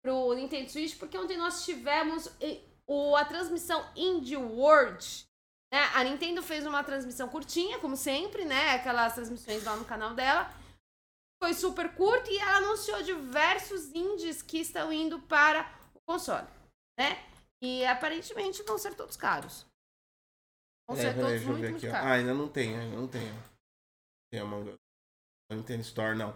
[0.04, 0.98] pro Nintendo Switch?
[0.98, 2.30] Porque ontem nós tivemos
[2.86, 5.26] o, a transmissão Indie World.
[5.72, 5.90] Né?
[5.94, 8.72] A Nintendo fez uma transmissão curtinha, como sempre, né?
[8.72, 10.52] Aquelas transmissões lá no canal dela.
[11.42, 16.48] Foi super curto e ela anunciou diversos indies que estão indo para o console,
[17.00, 17.24] né?
[17.62, 19.69] E aparentemente vão ser todos caros.
[20.90, 22.08] Vão ser todos muito, muito caros.
[22.08, 23.32] Ah, ainda não tem, ainda não tem.
[24.32, 24.76] Tem Among Us.
[25.52, 26.34] Nintendo Store, não.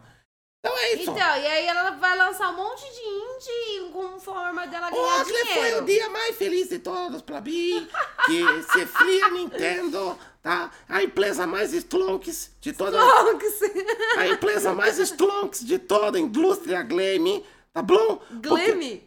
[0.93, 1.09] isso?
[1.09, 5.33] Então, e aí ela vai lançar um monte de indie com forma dela ganhar Hoje
[5.33, 5.83] foi dinheiro.
[5.83, 7.87] o dia mais feliz de todos pra mim.
[8.27, 10.71] Que se fria Nintendo, tá?
[10.87, 12.99] A empresa mais stonks de toda.
[12.99, 13.59] Stonks.
[14.17, 17.41] A empresa mais stonks de toda a indústria Glam.
[17.73, 18.17] Tá bom?
[18.17, 18.59] Por,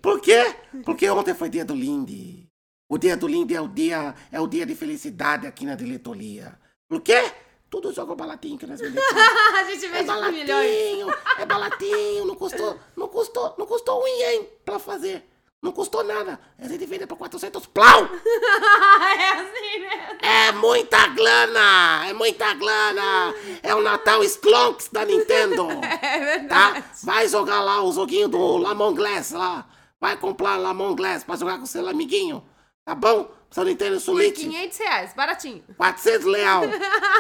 [0.03, 0.57] por quê?
[0.85, 2.46] Porque ontem foi dia do Lindy.
[2.89, 6.59] O dia do Lindy é o dia, é o dia de felicidade aqui na diretoria.
[6.89, 7.33] Por quê?
[7.69, 9.03] Tudo joga balatinho que nós vendemos.
[9.13, 10.47] a gente É vende milhões.
[10.47, 15.29] balatinho, é balatinho, não custou, não custou, não custou um ien pra fazer.
[15.61, 16.39] Não custou nada.
[16.59, 18.05] A gente vende por 400 plau.
[19.19, 20.19] é assim mesmo.
[20.23, 23.35] É muita grana, é muita grana.
[23.65, 25.67] É o Natal Sklonks da Nintendo.
[26.03, 26.83] É verdade.
[26.83, 26.91] Tá?
[27.03, 29.67] Vai jogar lá o joguinho do Lamon Glass lá.
[30.01, 32.45] Vai comprar Lamon Glass pra jogar com seu amiguinho.
[32.87, 33.29] Tá bom?
[33.51, 34.37] Seu Nintendo Por Switch.
[34.43, 35.65] 500 reais, baratinho.
[35.77, 36.63] 400 leal.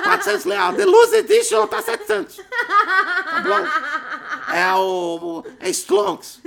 [0.04, 0.72] 400 leal.
[0.74, 2.36] Deluxe Edition tá 700.
[2.36, 4.54] Tá bom?
[4.54, 5.44] É o...
[5.58, 6.40] É Sklonks.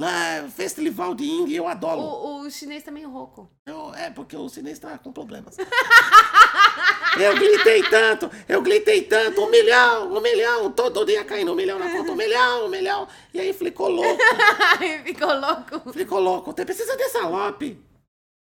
[0.00, 2.00] É, festival de indie eu adoro.
[2.02, 3.50] O, o chinês também é rouco.
[3.66, 5.56] Eu- é, porque o chinês tá com problemas.
[7.18, 11.78] eu gritei tanto, eu gritei tanto, um milhão, um milhão, todo dia caindo um milhão
[11.78, 13.08] na conta, um milhão, um milhão.
[13.32, 14.22] E aí ficou louco,
[15.04, 15.92] ficou louco.
[15.92, 16.52] ficou louco.
[16.52, 17.87] Tem precisa de salope.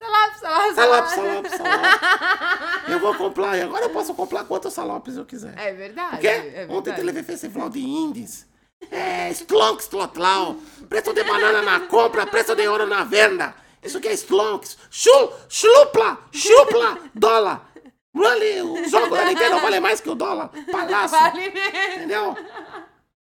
[0.01, 2.91] Salop, salop, Salope, salope, salope.
[2.91, 5.53] Eu vou comprar, e agora eu posso comprar quantos salopes eu quiser.
[5.59, 6.09] É verdade.
[6.11, 7.13] Porque é ontem verdade.
[7.13, 8.47] teve festival de indies.
[8.89, 10.55] É, Stlonks Tlotlau.
[10.89, 13.53] Preço de banana na compra, preço de ouro na venda.
[13.83, 14.75] Isso que é Stlonks.
[14.89, 17.69] Chul, chlupla, chupla, dólar.
[18.11, 20.49] Vale, o jogo da Nintendo vale mais que o dólar.
[20.71, 21.13] Palhaço.
[21.15, 21.77] Vale mesmo.
[21.95, 22.35] Entendeu?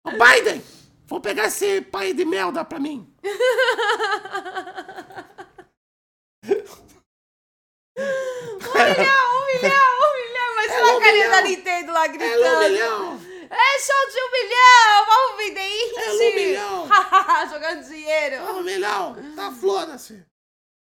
[0.03, 0.63] Ô, Biden,
[1.07, 3.11] vou pegar esse pai de merda pra mim.
[7.97, 10.55] Humilhar, humilhar, humilhar.
[10.55, 12.55] Mas É a carinha da Nintendo lá É gritando.
[12.57, 13.19] um milhão.
[13.51, 15.05] É show de um milhão!
[15.07, 15.95] Vamos vender indie!
[15.99, 16.87] É um milhão.
[17.49, 18.35] Jogando dinheiro!
[18.35, 19.15] É um milhão.
[19.35, 20.23] Tá foda-se.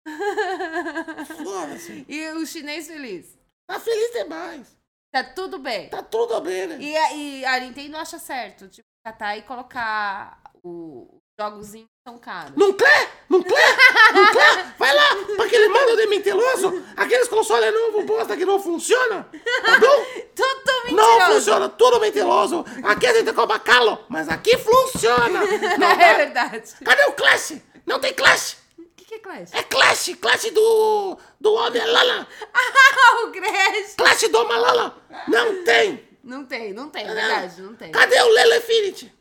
[1.44, 2.06] Foda-se.
[2.08, 3.38] E o chinês feliz.
[3.68, 4.78] Tá feliz demais.
[5.14, 5.90] Tá tudo bem.
[5.90, 6.78] Tá tudo bem, né?
[6.80, 12.10] E, a- e a Nintendo acha certo, tipo, catar e colocar o- os jogozinhos que
[12.10, 12.54] são caros.
[12.56, 13.10] Não quer?
[13.30, 13.40] Não?
[13.40, 14.76] Não quer?
[14.78, 19.28] Vai lá, pra aquele mano de mentiroso, aqueles consoles novos bosta que não funciona,
[19.66, 20.06] tá bom?
[20.36, 21.34] Tudo Não mentiroso!
[21.36, 22.66] funciona, tudo mentiroso.
[22.84, 25.40] Aqui a gente cobra calo, mas aqui funciona.
[25.78, 26.74] Não é verdade.
[26.84, 27.54] Cadê o Clash?
[27.86, 28.58] Não tem Clash.
[28.78, 29.50] O que, que é Clash?
[29.54, 32.28] É Clash, Clash do, do Homem-Lala.
[32.54, 33.96] Ah, o Crash!
[33.98, 34.98] Clash do Malala.
[35.28, 36.08] Não tem.
[36.24, 37.92] Não tem, não tem, é verdade, não tem.
[37.92, 39.14] Cadê o Lele Infinity?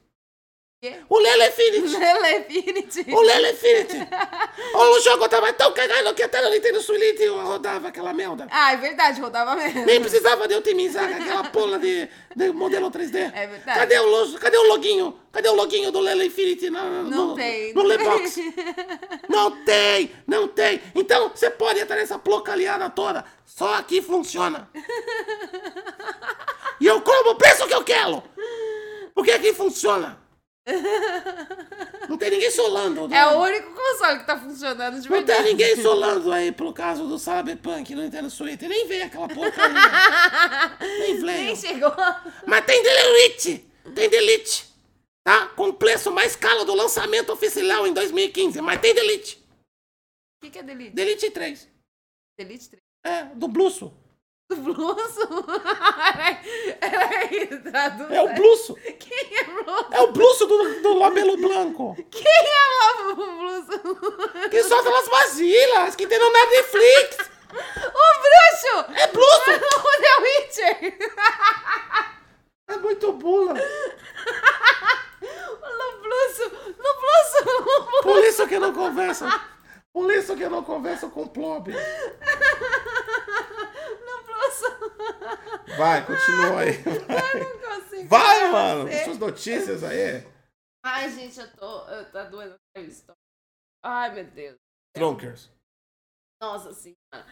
[1.08, 1.96] O Lele Infinity.
[1.96, 3.06] Lele Infinity.
[3.14, 3.98] O Lele Infinity.
[4.74, 8.48] o jogo tava tão cagado que até no Nintendo Switch eu rodava aquela merda.
[8.50, 9.86] Ah, é verdade, rodava mesmo.
[9.86, 13.30] Nem precisava de otimizar aquela porra de, de modelo 3D.
[13.32, 13.78] É verdade.
[13.78, 15.16] Cadê o, lo- cadê o loginho?
[15.30, 17.72] Cadê o loginho do Lele Infinity na, Não no, tem.
[17.74, 18.36] no Lebox?
[19.30, 20.82] Não tem, não tem.
[20.94, 23.24] Então, você pode entrar nessa porcalhada toda.
[23.46, 24.68] Só aqui funciona.
[26.80, 28.22] E eu como o preço que eu quero.
[29.14, 30.20] Porque aqui funciona.
[32.08, 33.04] Não tem ninguém solando.
[33.06, 33.38] É não.
[33.38, 35.48] o único console que tá funcionando de Não tem verdade.
[35.48, 38.60] ninguém solando aí por causa do Cyberpunk no Nintendo Switch.
[38.60, 39.80] Nem vem aquela porcaria.
[40.80, 41.56] Nem Nem vem.
[41.56, 41.92] chegou.
[42.46, 43.58] Mas tem Delete.
[43.94, 44.66] Tem Delete.
[45.24, 45.46] Tá?
[45.48, 48.60] Com preço mais caro do lançamento oficial em 2015.
[48.60, 49.36] Mas tem Delete.
[49.36, 50.90] O que, que é Delete?
[50.90, 51.68] Delete 3.
[52.38, 52.82] Delete 3.
[53.04, 53.92] É, do Blusso.
[54.56, 55.44] Do Blusso?
[56.80, 58.10] Peraí, traduz.
[58.10, 58.74] É o Blusso.
[58.74, 59.86] Quem é Blusso?
[59.92, 61.96] É o Blusso do, do Labelo Branco.
[62.10, 63.72] Quem é o Blusso?
[64.50, 67.30] Que são aquelas vasilhas que tem no Netflix.
[67.50, 67.56] O
[68.22, 68.92] bruxo!
[68.94, 69.50] É Blusso.
[69.82, 70.98] O The Witcher!
[72.68, 73.54] É muito bula.
[73.54, 73.58] No
[76.02, 76.44] Blusso!
[76.50, 77.44] No Blusso!
[77.46, 78.02] No Blusso!
[78.02, 79.24] Por isso que eu não converso.
[79.92, 81.74] Por isso que eu não converso com o Plob.
[85.76, 86.70] Vai, continua aí.
[86.84, 88.08] Eu não consigo.
[88.08, 88.88] Vai, mano.
[88.88, 90.26] Você- Suas notícias aí.
[90.84, 91.88] Ai, gente, eu tô.
[91.88, 92.56] Eu tô doendo.
[93.84, 94.56] Ai, meu Deus.
[94.94, 95.48] Tronkers.
[96.40, 97.26] Nossa senhora.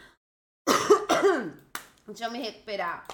[2.07, 3.07] Deixa eu me recuperar.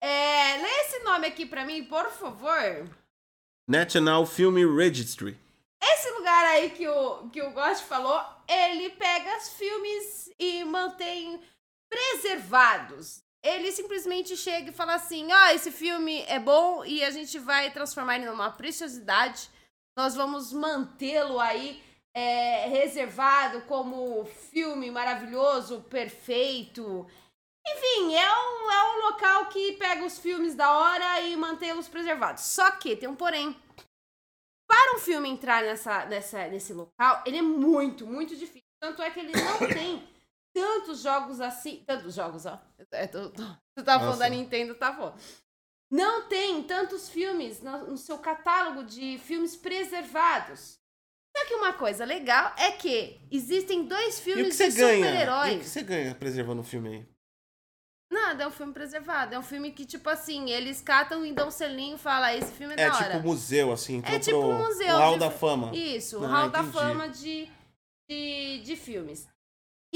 [0.00, 2.88] É, lê esse nome aqui pra mim, por favor.
[3.68, 5.38] National Film Registry.
[5.82, 11.42] Esse lugar aí que o, que o Gost falou, ele pega os filmes e mantém
[11.90, 13.23] preservados.
[13.44, 17.70] Ele simplesmente chega e fala assim: ó, esse filme é bom e a gente vai
[17.70, 19.50] transformar ele numa preciosidade.
[19.96, 21.84] Nós vamos mantê-lo aí
[22.16, 27.06] é, reservado como filme maravilhoso, perfeito.
[27.66, 32.44] Enfim, é um, é um local que pega os filmes da hora e mantê-los preservados.
[32.44, 33.54] Só que tem um porém.
[34.66, 38.62] para um filme entrar nessa, nessa, nesse local, ele é muito, muito difícil.
[38.80, 40.13] Tanto é que ele não tem
[40.54, 41.82] tantos jogos assim.
[41.86, 42.58] Tantos jogos, ó.
[42.92, 43.42] É, tô, tô,
[43.76, 45.14] tu tá falando da Nintendo, tá bom.
[45.90, 50.78] Não tem tantos filmes no, no seu catálogo de filmes preservados.
[51.36, 55.56] Só que uma coisa legal é que existem dois filmes de super-heróis.
[55.56, 57.14] O que você ganha preservando o filme aí?
[58.10, 59.34] Nada, é um filme preservado.
[59.34, 62.52] É um filme que, tipo assim, eles catam e dão um selinho e falam, esse
[62.52, 63.06] filme é, é da hora.
[63.06, 64.02] É tipo museu, assim.
[64.04, 64.94] É tipo pro, museu.
[64.94, 65.74] O Hall da Fama.
[65.74, 67.50] Isso, o ah, Hall da Fama de,
[68.08, 69.26] de, de filmes.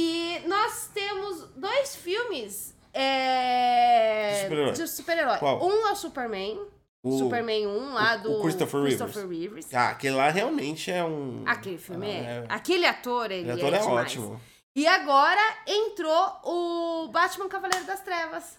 [0.01, 5.35] E nós temos dois filmes é, de super-herói.
[5.35, 6.69] Super um é o Superman.
[7.03, 9.53] O, Superman 1 lá do o Christopher, Christopher Reeves.
[9.55, 9.75] Reeves.
[9.75, 11.43] Ah, aquele lá realmente é um.
[11.45, 12.21] Aquele filme é.
[12.21, 12.45] é...
[12.49, 14.41] Aquele ator, ele, Aquele ator é, é ótimo.
[14.77, 18.57] E agora entrou o Batman Cavaleiro das Trevas.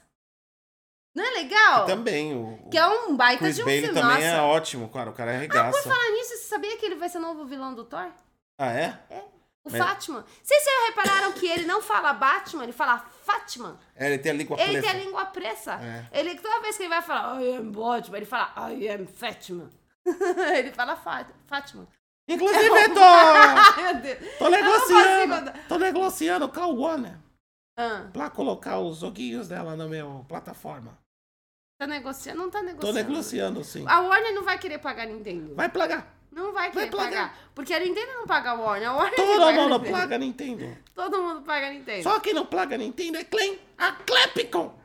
[1.15, 1.85] Não é legal?
[1.85, 2.35] Que também.
[2.35, 4.01] O, que é um baita Chris de um Bailey filme.
[4.01, 4.27] também Nossa.
[4.27, 5.09] é ótimo, cara.
[5.09, 5.69] O cara arregaça.
[5.69, 8.09] Ah, por falar nisso, você sabia que ele vai ser o novo vilão do Thor?
[8.57, 8.99] Ah, é?
[9.09, 9.38] É.
[9.65, 9.81] O Mas...
[9.81, 10.25] Fátima.
[10.41, 13.79] Vocês já repararam que ele não fala Batman, ele fala Fátima?
[13.95, 14.71] É, ele tem a língua presa.
[14.71, 15.73] Ele tem a língua presa.
[15.73, 16.19] É.
[16.19, 19.69] Ele, toda vez que ele vai falar I am Batman, ele fala I am Fátima.
[20.57, 21.87] ele fala Fátima.
[22.27, 23.01] Inclusive, tô,
[24.37, 27.17] tô negociando, tô negociando com a Warner
[27.75, 28.07] ah.
[28.13, 30.97] pra colocar os joguinhos dela na minha plataforma.
[31.79, 32.39] Tá negociando?
[32.39, 32.85] Não tá negociando.
[32.85, 33.85] Tô negociando, sim.
[33.87, 35.55] A Warner não vai querer pagar Nintendo.
[35.55, 36.18] Vai pagar.
[36.31, 37.37] Não vai querer vai pagar.
[37.55, 38.89] Porque a Nintendo não paga a Warner.
[38.89, 40.77] A Warner Todo mundo paga a Nintendo.
[40.93, 42.03] Todo mundo paga a Nintendo.
[42.03, 43.59] Só quem não paga a Nintendo é quem?
[43.77, 44.77] A Clepicon.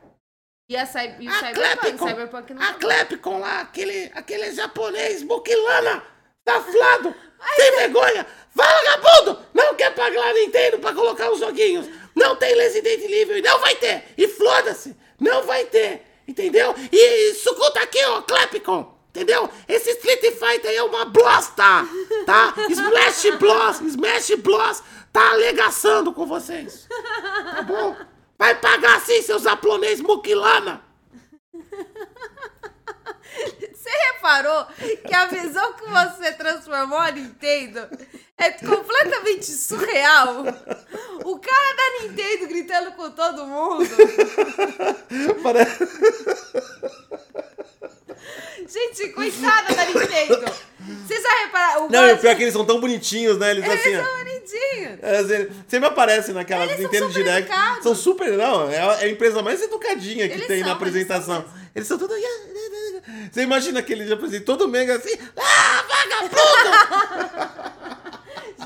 [0.67, 0.81] E, a,
[1.19, 2.07] e o a Cyberpunk, Clepicon.
[2.07, 6.03] Cyberpunk não A Clepicon lá, aquele, aquele japonês, Bukilana,
[6.47, 7.13] safado.
[7.55, 8.25] Sem vergonha!
[8.53, 9.45] Vagabundo!
[9.53, 11.87] Não quer pagar a Nintendo pra colocar os joguinhos!
[12.15, 14.05] Não tem Resident Evil e não vai ter!
[14.17, 14.95] E foda-se!
[15.19, 16.01] Não vai ter!
[16.27, 16.73] Entendeu?
[16.91, 18.94] E sucuta aqui, ó, Clepicon!
[19.15, 19.49] Entendeu?
[19.65, 21.87] Esse Street Fighter é uma blosta!
[22.25, 22.53] Tá?
[22.69, 23.79] Smash Bros!
[23.79, 24.83] Smash Bros!
[25.13, 26.85] Tá alegaçando com vocês!
[27.55, 27.95] Tá bom?
[28.37, 30.83] Vai pagar sim, seus japonês muquilana!
[33.73, 34.65] Você reparou
[35.07, 37.87] que a visão que você transformou a Nintendo
[38.37, 40.43] é completamente surreal?
[41.23, 43.87] O cara da Nintendo gritando com todo mundo.
[45.41, 45.85] Parece...
[48.67, 50.45] Gente, coitada da Nintendo.
[51.05, 51.89] Vocês já repararam?
[51.89, 53.51] Não, o pior é que eles são tão bonitinhos, né?
[53.51, 54.99] Eles, eles assim, são bonitinhos.
[55.01, 57.51] É, assim, sempre aparecem naquela eles Nintendo Direct.
[57.51, 57.83] Educados.
[57.83, 58.31] São super.
[58.37, 61.45] Não, é a, é a empresa mais educadinha que eles tem são, na apresentação.
[61.75, 62.15] Eles são, eles são todos.
[63.31, 65.17] Você imagina aquele apresenta todo mega assim.
[65.37, 66.35] Ah, vagabundo!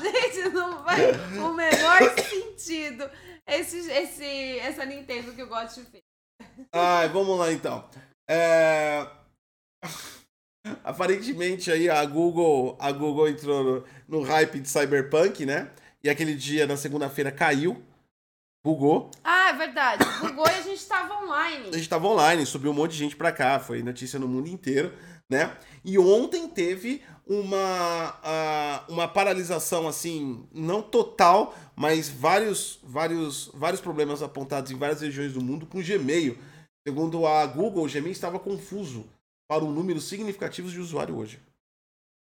[0.02, 3.10] Gente, não faz o menor sentido
[3.50, 6.02] esse, esse, essa Nintendo que gosto de ver.
[6.72, 7.88] Ai, vamos lá então.
[8.28, 9.06] É...
[10.84, 15.70] Aparentemente aí a Google, a Google entrou no, no hype de Cyberpunk, né?
[16.02, 17.82] E aquele dia na segunda-feira caiu.
[18.62, 19.10] Bugou.
[19.24, 20.04] Ah, é verdade.
[20.20, 21.68] Bugou e a gente tava online.
[21.70, 24.48] A gente tava online, subiu um monte de gente pra cá, foi notícia no mundo
[24.48, 24.92] inteiro,
[25.30, 25.56] né?
[25.82, 34.22] E ontem teve uma, uh, uma paralisação, assim, não total, mas vários, vários, vários problemas
[34.22, 36.36] apontados em várias regiões do mundo com o Gmail.
[36.86, 39.08] Segundo a Google, o Gmail estava confuso
[39.50, 41.40] para um número significativo de usuário hoje.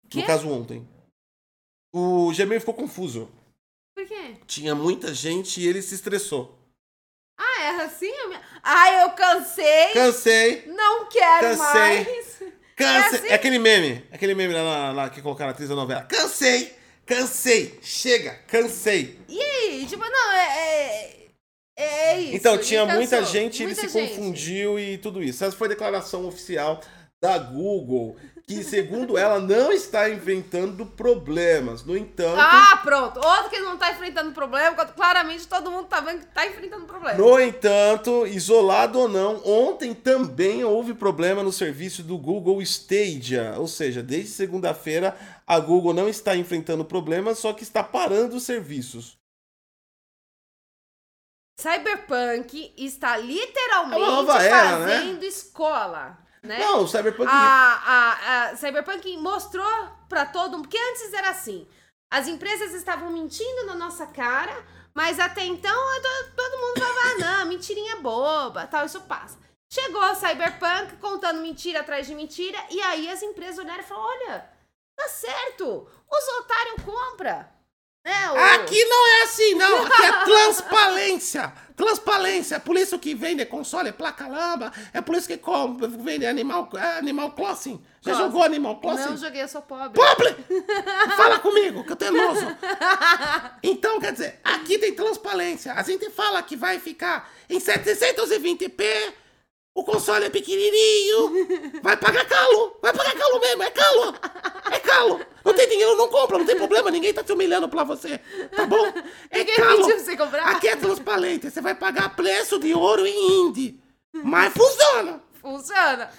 [0.08, 0.22] Que?
[0.22, 0.88] No caso, ontem.
[1.94, 3.30] O Gmail ficou confuso.
[3.94, 4.36] Por quê?
[4.46, 6.58] Tinha muita gente e ele se estressou.
[7.38, 8.10] Ah, é assim?
[8.62, 9.92] Ah, eu cansei.
[9.92, 10.64] Cansei.
[10.68, 11.58] Não quero cansei.
[11.58, 12.38] mais.
[12.74, 12.86] Cansei.
[12.86, 13.26] É, assim?
[13.26, 14.02] é, aquele meme.
[14.10, 16.04] Aquele meme lá, lá que colocaram na atriz da novela.
[16.04, 16.74] Cansei.
[17.04, 17.78] Cansei.
[17.82, 18.32] Chega.
[18.46, 19.20] Cansei.
[19.28, 19.86] E aí?
[19.86, 20.46] Tipo, não, é...
[20.46, 21.20] é...
[21.76, 22.36] É isso.
[22.36, 24.10] Então, tinha muita gente, muita ele se gente.
[24.10, 25.44] confundiu e tudo isso.
[25.44, 26.80] Essa foi a declaração oficial
[27.20, 28.16] da Google,
[28.46, 31.84] que segundo ela não está enfrentando problemas.
[31.84, 32.40] No entanto.
[32.40, 33.20] Ah, pronto.
[33.20, 37.18] Outro que não está enfrentando problema, claramente todo mundo está vendo que está enfrentando problema.
[37.18, 43.54] No entanto, isolado ou não, ontem também houve problema no serviço do Google Stadia.
[43.58, 45.14] Ou seja, desde segunda-feira
[45.46, 49.20] a Google não está enfrentando problemas, só que está parando os serviços.
[51.60, 54.96] Cyberpunk está literalmente é era, né?
[54.96, 55.26] fazendo né?
[55.26, 56.29] escola.
[56.42, 56.58] Né?
[56.58, 57.30] Não, o Cyberpunk.
[57.30, 59.66] A, a, a Cyberpunk mostrou
[60.08, 60.62] para todo mundo.
[60.62, 61.68] Porque antes era assim:
[62.10, 64.64] as empresas estavam mentindo na nossa cara,
[64.94, 65.74] mas até então
[66.34, 69.38] todo mundo falava: ah, não, mentirinha boba, tal, isso passa.
[69.72, 74.08] Chegou a Cyberpunk contando mentira atrás de mentira, e aí as empresas olharam e falaram:
[74.08, 74.50] olha,
[74.96, 77.59] tá certo, os otários compram.
[78.02, 78.36] É, o...
[78.54, 79.82] Aqui não é assim, não.
[79.86, 81.52] Aqui é transparência.
[81.76, 82.56] Transparência.
[82.56, 84.72] É por isso que vende console, placa lamba.
[84.92, 87.82] É por isso que com- vende Animal, é, animal Crossing.
[88.00, 88.26] Já Crossing.
[88.26, 89.10] jogou Animal Crossing?
[89.10, 89.92] Não joguei, eu sou pobre.
[90.00, 90.36] Pobre!
[91.16, 92.56] Fala comigo, que eu tenho nojo.
[93.62, 95.72] Então, quer dizer, aqui tem transparência.
[95.74, 99.12] A gente fala que vai ficar em 720p.
[99.74, 101.80] O console é pequenininho.
[101.82, 102.76] Vai pagar calo.
[102.82, 103.62] Vai pagar calo mesmo.
[103.62, 104.14] É calo.
[104.72, 105.20] É calo.
[105.44, 106.38] Não tem dinheiro, não compra.
[106.38, 106.90] Não tem problema.
[106.90, 108.18] Ninguém tá te humilhando pra você.
[108.54, 108.84] Tá bom?
[109.30, 109.76] É Ninguém calo.
[109.78, 110.48] pediu pra você comprar.
[110.50, 111.50] Aqui é transparente.
[111.50, 113.80] Você vai pagar preço de ouro em indie.
[114.12, 115.22] Mas funciona.
[115.40, 116.10] Funciona.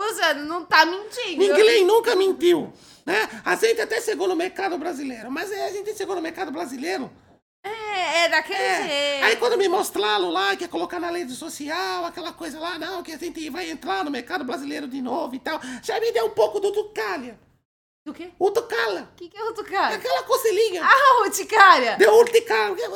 [0.00, 1.36] Funciona, não tá mentindo.
[1.36, 2.72] Ninguém nunca mentiu.
[3.04, 3.28] Né?
[3.44, 7.10] A gente até chegou no mercado brasileiro, mas é, a gente chegou no mercado brasileiro.
[7.62, 8.88] É, é daquele É.
[8.88, 9.24] jeito.
[9.24, 13.02] Aí quando me mostraram lá, que ia colocar na rede social, aquela coisa lá, não,
[13.02, 16.26] que a gente vai entrar no mercado brasileiro de novo e tal, já me deu
[16.26, 17.38] um pouco do tucalha.
[18.04, 18.30] Do quê?
[18.38, 19.08] O tucalha.
[19.12, 19.94] O que, que é outro cara?
[19.94, 20.82] Aquela cocelinha.
[20.82, 21.96] Ah, urticária!
[21.98, 22.90] Deu urticária.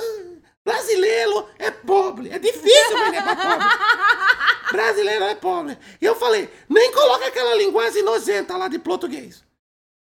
[0.65, 2.31] Brasileiro é pobre.
[2.31, 3.67] É difícil vender pra pobre.
[4.73, 5.79] Brasileiro é pobre.
[6.01, 9.45] E eu falei, nem coloca aquela linguagem nojenta lá de português.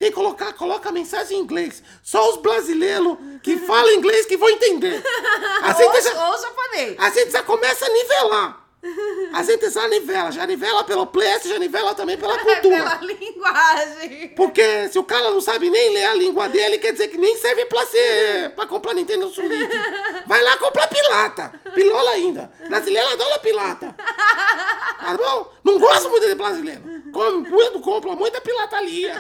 [0.03, 1.81] Que colocar, coloca a mensagem em inglês.
[2.03, 5.01] Só os brasileiros que falam inglês que vão entender.
[5.63, 6.97] A gente, Ou, já, ou japonês.
[6.99, 8.62] a gente já começa a nivelar.
[9.33, 10.30] A gente já nivela.
[10.33, 12.76] Já nivela pelo preço, já nivela também pela É cultura.
[12.76, 14.28] pela linguagem.
[14.37, 17.37] Porque se o cara não sabe nem ler a língua dele, quer dizer que nem
[17.37, 18.51] serve pra ser.
[18.57, 19.51] pra comprar Nintendo Switch.
[20.26, 21.53] Vai lá comprar pilata.
[21.74, 22.53] Pilola ainda.
[22.68, 23.95] Brasileiro adora pilata.
[23.97, 25.53] Tá bom?
[25.64, 26.83] Não gosto muito de brasileiro.
[27.12, 29.14] Come muito, compra muita pilataria.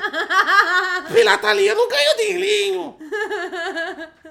[1.12, 2.96] Pilataria não ganha dinheirinho.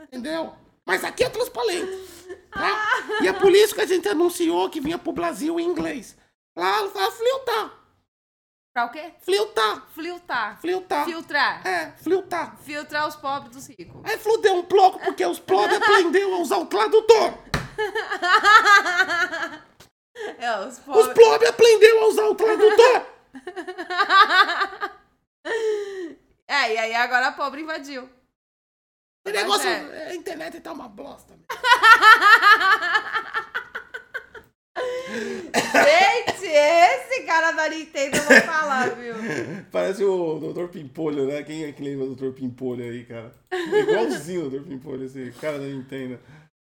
[0.08, 0.54] Entendeu?
[0.92, 2.10] Mas aqui é transparente.
[2.52, 3.04] Tá?
[3.22, 6.18] E é por isso que a gente anunciou que vinha pro Brasil em inglês.
[6.56, 7.72] Lá fala filtrar.
[8.74, 9.14] Pra o quê?
[9.22, 9.88] Filtrar.
[9.94, 10.60] Filtrar.
[10.62, 11.06] Filtrar.
[11.06, 11.68] Filtrar.
[11.68, 12.58] É, filtrar.
[12.62, 14.02] Filtrar os pobres dos ricos.
[14.04, 17.34] Aí fludeu um pouco porque os pobres aprenderam a usar o tradutor.
[20.38, 21.14] É, os Os pobres.
[21.14, 23.06] pobres aprenderam a usar o tradutor.
[26.48, 28.10] É, e aí agora a pobre invadiu.
[29.26, 30.08] O Mas negócio, é.
[30.08, 31.38] a internet tá uma bosta.
[35.54, 39.14] Gente, esse cara da Nintendo eu vou falar, viu?
[39.72, 40.68] Parece o Dr.
[40.68, 41.44] Pimpolho, né?
[41.44, 42.34] Quem é que lembra do Dr.
[42.34, 43.32] Pimpolho aí, cara?
[43.52, 44.68] Igualzinho o Dr.
[44.68, 46.20] Pimpolho, esse cara da Nintendo.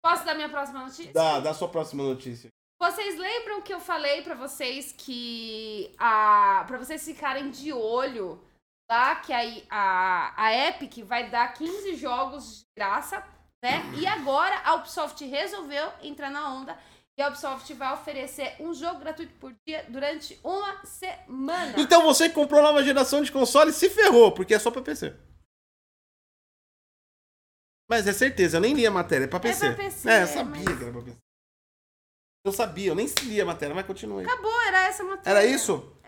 [0.04, 1.12] Posso dar minha próxima notícia?
[1.14, 2.50] Dá, dá sua próxima notícia.
[2.82, 8.42] Vocês lembram que eu falei pra vocês que a para vocês ficarem de olho
[8.90, 13.20] lá que aí a, a Epic vai dar 15 jogos de graça,
[13.64, 13.82] né?
[13.98, 16.78] E agora a Ubisoft resolveu entrar na onda
[17.18, 21.76] e a Ubisoft vai oferecer um jogo gratuito por dia durante uma semana.
[21.78, 25.16] Então você que comprou nova geração de console se ferrou, porque é só pra PC.
[27.90, 29.68] Mas é certeza, eu nem li a matéria, é pra PC.
[29.74, 31.18] pra PC, É, eu sabia mas- que era pra PC.
[32.46, 34.24] Eu sabia, eu nem li a matéria, mas continue.
[34.26, 35.40] Acabou, era essa a matéria.
[35.40, 35.99] Era isso?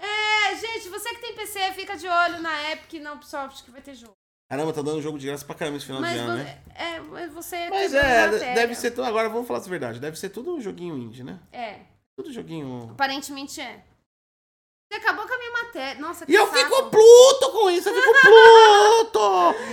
[0.52, 3.72] É, gente, você que tem PC, fica de olho na Epic e na Ubisoft que
[3.72, 4.14] vai ter jogo.
[4.50, 6.62] Caramba, tá dando jogo de graça pra caramba esse final Mas, de ano, né?
[6.76, 9.06] é, mas você Mas quebrou a é, deve ser tudo.
[9.06, 10.00] Agora vamos falar a verdade.
[10.00, 11.40] Deve ser tudo um joguinho indie, né?
[11.54, 11.80] É,
[12.18, 12.90] Tudo joguinho.
[12.92, 13.82] aparentemente é.
[14.92, 16.02] Você acabou com a minha matéria.
[16.02, 16.58] Nossa, que E eu saco.
[16.58, 19.20] fico pluto com isso, eu fico pluto!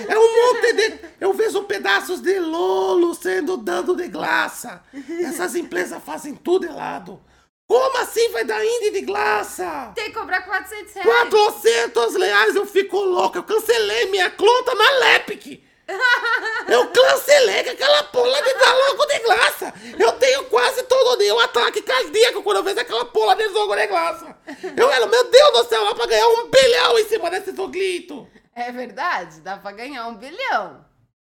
[0.09, 1.09] É um monte de.
[1.21, 4.81] Eu vejo pedaços de Lolo sendo dando de graça.
[5.25, 7.21] Essas empresas fazem tudo errado.
[7.69, 9.93] Como assim vai dar indie de graça?
[9.95, 11.29] Tem que cobrar 400 reais.
[11.29, 13.37] 400 reais eu fico louco.
[13.37, 15.63] Eu cancelei minha conta na Lepic.
[16.69, 19.75] Eu cancelei que aquela porra de logo de graça.
[19.99, 23.75] Eu tenho quase todo dia um ataque cardíaco quando eu vejo aquela porra de jogo
[23.75, 24.37] de graça.
[24.77, 28.29] Eu era, meu Deus do céu, lá pra ganhar um bilhão em cima desse joguito.
[28.55, 30.85] É verdade, dá pra ganhar um bilhão.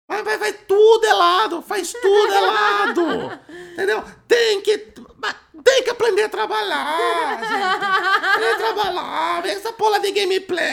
[0.07, 3.39] Vai, vai, vai tudo errado, faz tudo errado.
[3.73, 4.03] Entendeu?
[4.27, 4.91] Tem que.
[5.21, 8.25] Mas Tem que aprender a trabalhar, gente.
[8.25, 9.41] Aprender a trabalhar.
[9.43, 10.65] Vem essa porra de gameplay.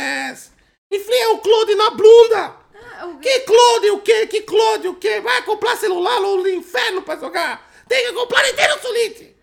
[0.93, 2.57] Enfia o Claude na bunda.
[2.99, 4.27] Ah, o- Que Claude o quê?
[4.27, 5.21] Que Claude o quê?
[5.21, 7.67] Vai comprar celular no inferno pra jogar.
[7.89, 9.35] Tem que comprar Nintendo Switch.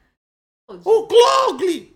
[0.86, 1.94] O Claude.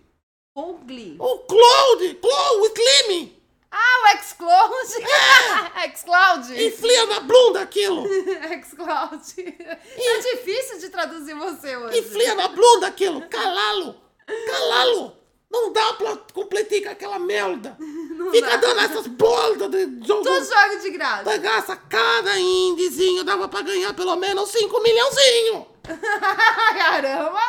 [0.56, 1.16] Ugly.
[1.18, 2.14] O Claude.
[2.14, 2.72] Claude
[3.08, 3.37] Slim.
[3.70, 4.92] Ah, o Xcloud.
[5.96, 6.64] Xcloud.
[6.66, 8.04] Enfia na bunda aquilo.
[8.64, 9.56] Xcloud.
[9.96, 11.98] É difícil de traduzir você hoje.
[11.98, 13.20] Enfia na bunda aquilo.
[13.28, 13.94] Calá-lo.
[14.26, 15.18] Calá-lo.
[15.50, 17.76] Não dá pra completar com aquela merda.
[18.30, 20.22] Fica dando essas boldas de jogo.
[20.22, 21.24] Tudo jogo de graça.
[21.24, 25.66] Da graça, cada indizinho dava pra ganhar pelo menos 5 milhãozinho.
[26.76, 27.40] Caramba.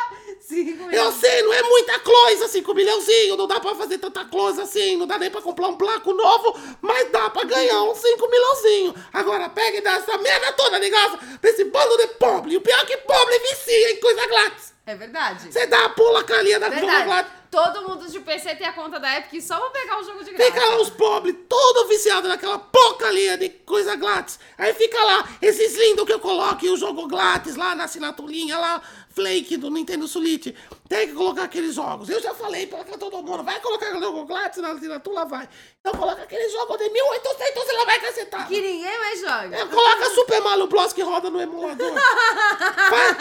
[0.92, 2.00] Eu sei, não é muita
[2.44, 5.68] assim, 5 milhãozinho, não dá pra fazer tanta coisa assim, não dá nem pra comprar
[5.68, 8.94] um placo novo, mas dá pra ganhar uns 5 milhãozinho.
[9.12, 12.52] Agora pega e dá essa merda toda, negócio, pra esse bando de pobre.
[12.52, 14.74] E o pior é que pobre vicia em coisa grátis.
[14.86, 15.52] É verdade.
[15.52, 17.40] Você dá a pula calinha da coisa grátis.
[17.50, 20.30] Todo mundo de PC tem a conta da Epic só pra pegar o jogo de
[20.30, 20.52] graça.
[20.52, 24.38] Fica lá os pobres, todo viciado naquela porcaria de coisa grátis.
[24.56, 28.56] Aí fica lá, esses lindos que eu coloco e o jogo grátis lá na assinaturinha
[28.56, 28.80] lá,
[29.12, 30.54] Flake do Nintendo Switch.
[30.88, 32.08] Tem que colocar aqueles jogos.
[32.08, 35.48] Eu já falei pra todo mundo, vai colocar o jogo grátis na assinatura, vai.
[35.80, 38.46] Então coloca aquele jogo de 1800 e lá vai cacetar.
[38.48, 39.56] Que ninguém mais joga.
[39.56, 41.92] É, Coloca Super Mario Bros que roda no emulador.
[41.92, 43.16] Vai.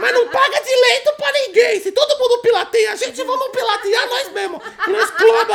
[0.00, 1.80] Mas não paga direito pra ninguém.
[1.80, 4.62] Se todo mundo pilateia, a gente vamos pilatear nós mesmos.
[4.88, 5.52] Nós clube,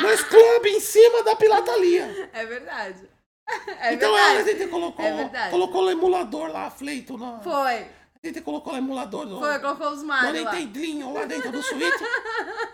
[0.00, 2.30] nós clube em cima da pilataria.
[2.32, 3.08] É verdade.
[3.80, 4.36] É então verdade.
[4.48, 7.18] a gente colocou, É colocou o emulador lá, Fleito.
[7.18, 7.84] Na, Foi.
[8.22, 10.52] Gente colocou o emulador no, Foi, colocou os no Mario lá.
[10.52, 12.00] Nintendinho lá dentro do Switch.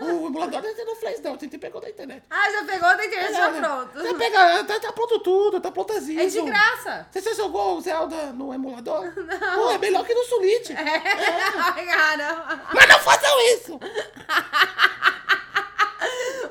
[0.01, 2.25] o emulador a gente não fez não, a gente pegou da internet.
[2.29, 3.93] Ah, já pegou da internet, já pronto.
[3.95, 6.21] Você pega, tá, tá pronto tudo, tá prontazinho.
[6.21, 7.07] É de graça.
[7.13, 9.05] Você já jogou o Zelda no emulador?
[9.15, 9.55] Não.
[9.55, 10.71] Pô, é melhor que no Switch.
[10.77, 12.63] Ai, caramba.
[12.75, 13.81] Mas não façam isso!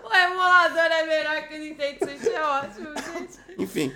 [0.04, 3.40] O emulador é melhor que o Nintendo Switch, é ótimo, gente.
[3.58, 3.94] Enfim,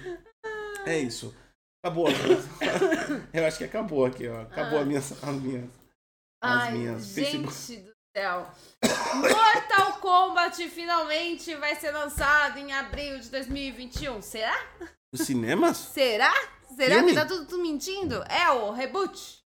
[0.85, 1.33] é isso.
[1.81, 2.07] Acabou.
[3.33, 4.41] Eu acho que acabou aqui, ó.
[4.41, 5.63] Acabou as minhas, as minhas,
[6.41, 7.77] as Ai, minhas gente Facebook.
[7.77, 8.51] do céu.
[9.15, 14.21] Mortal Kombat finalmente vai ser lançado em abril de 2021.
[14.21, 14.57] Será?
[15.13, 15.77] Os cinemas?
[15.77, 16.33] Será?
[16.75, 17.09] Será Filme?
[17.09, 18.23] que tá tudo, tudo mentindo?
[18.23, 19.39] É o reboot.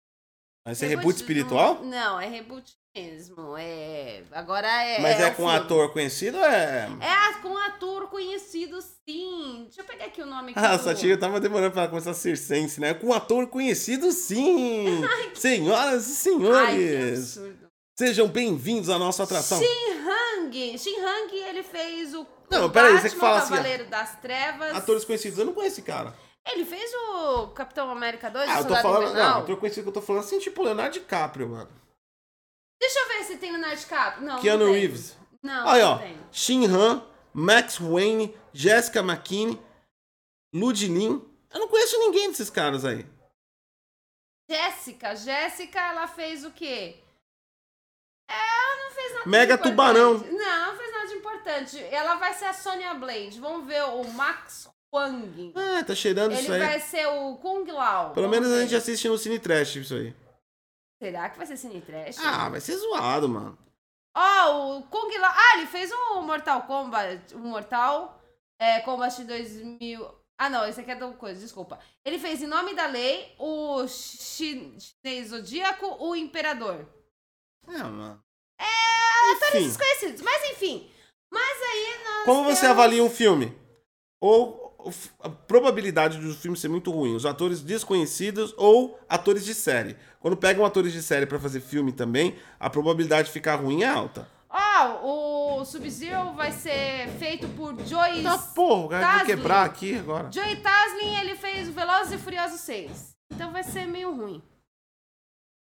[0.64, 1.80] Vai ser reboot espiritual?
[1.82, 3.56] Não, não, é reboot mesmo.
[3.56, 5.00] É, agora é.
[5.00, 5.52] Mas é, o com filme.
[5.56, 6.88] ator conhecido é.
[7.00, 9.62] É com ator conhecido, sim.
[9.64, 12.36] Deixa eu pegar aqui o nome Ah, essa tia tava demorando pra começar a ser
[12.36, 12.92] sense, né?
[12.92, 15.00] Com ator conhecido, sim!
[15.34, 17.38] Senhoras e Ai, que senhores!
[17.38, 17.70] absurdo.
[17.98, 19.58] Sejam bem-vindos à nossa atração.
[19.58, 20.78] Shin Hang.
[20.78, 22.26] Shin Hang, ele fez o.
[22.50, 23.50] Não, o peraí, você Batman, que fala assim.
[23.50, 24.76] Cavaleiro das Trevas.
[24.76, 26.14] Atores conhecidos, eu não conheço esse cara.
[26.52, 29.02] Ele fez o Capitão América 2, Ah, eu tô falando.
[29.10, 29.30] Invernal.
[29.34, 31.68] Não, ator conhecido que eu tô falando assim, tipo Leonardo DiCaprio, mano.
[33.30, 34.26] Se tem o Leonardo DiCaprio.
[34.26, 34.80] Não, Keanu não tem.
[34.80, 35.16] Reeves.
[35.42, 35.98] Não, Aí, não ó.
[35.98, 36.18] tem.
[36.32, 37.02] Shin Han,
[37.32, 39.58] Max Wayne, Jessica McKinney,
[40.54, 41.24] Ludlin.
[41.52, 43.06] Eu não conheço ninguém desses caras aí.
[44.50, 45.14] Jéssica.
[45.14, 46.96] Jéssica, ela fez o quê?
[48.28, 49.70] É, ela não fez nada Mega de importante.
[49.70, 50.14] Tubarão.
[50.18, 51.78] Não, não fez nada de importante.
[51.84, 53.40] Ela vai ser a Sonya Blade.
[53.40, 55.52] Vamos ver o Max Huang.
[55.56, 56.58] Ah, tá cheirando Ele isso aí.
[56.60, 58.12] vai ser o Kung Lao.
[58.12, 58.62] Pelo Vamos menos a ver.
[58.62, 60.14] gente assiste no Cine Trash isso aí.
[61.02, 62.18] Será que vai ser Cine Trash?
[62.18, 63.58] Ah, vai ser zoado, mano.
[64.16, 65.32] Ó, o Kung Lao.
[65.34, 67.34] Ah, ele fez um Mortal Kombat.
[67.34, 68.20] Um Mortal
[68.60, 70.20] é, Kombat 2000.
[70.38, 71.78] Ah, não, esse aqui é do coisa, desculpa.
[72.04, 76.86] Ele fez Em Nome da Lei, o chi- Chinês Zodíaco, o Imperador.
[77.68, 78.22] É, mano.
[78.58, 80.22] É, atores desconhecidos.
[80.22, 80.90] Mas enfim.
[81.32, 82.24] Mas aí nós.
[82.24, 83.56] Como você temos- avalia um filme?
[84.20, 84.59] Ou
[85.20, 87.14] a probabilidade do filme ser muito ruim?
[87.14, 89.96] Os atores desconhecidos ou atores de série?
[90.20, 93.88] Quando pegam atores de série pra fazer filme também, a probabilidade de ficar ruim é
[93.88, 94.28] alta.
[94.48, 98.22] Ó, o Sub-Zero vai ser feito por Joyce.
[98.22, 99.26] Tá porra, Taslin.
[99.26, 100.30] quebrar aqui agora.
[100.32, 103.10] Joey Taslin, ele fez o Velozes e Furiosos 6.
[103.32, 104.42] Então vai ser meio ruim.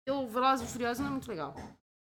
[0.07, 1.53] E O Velozes e Furiosos não é muito legal.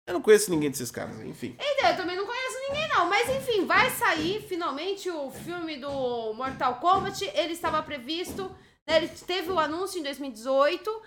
[0.07, 1.55] Eu não conheço ninguém desses caras, enfim.
[1.59, 3.05] Então, eu também não conheço ninguém, não.
[3.07, 7.23] Mas enfim, vai sair finalmente o filme do Mortal Kombat.
[7.33, 8.49] Ele estava previsto,
[8.87, 11.01] né, ele teve o anúncio em 2018,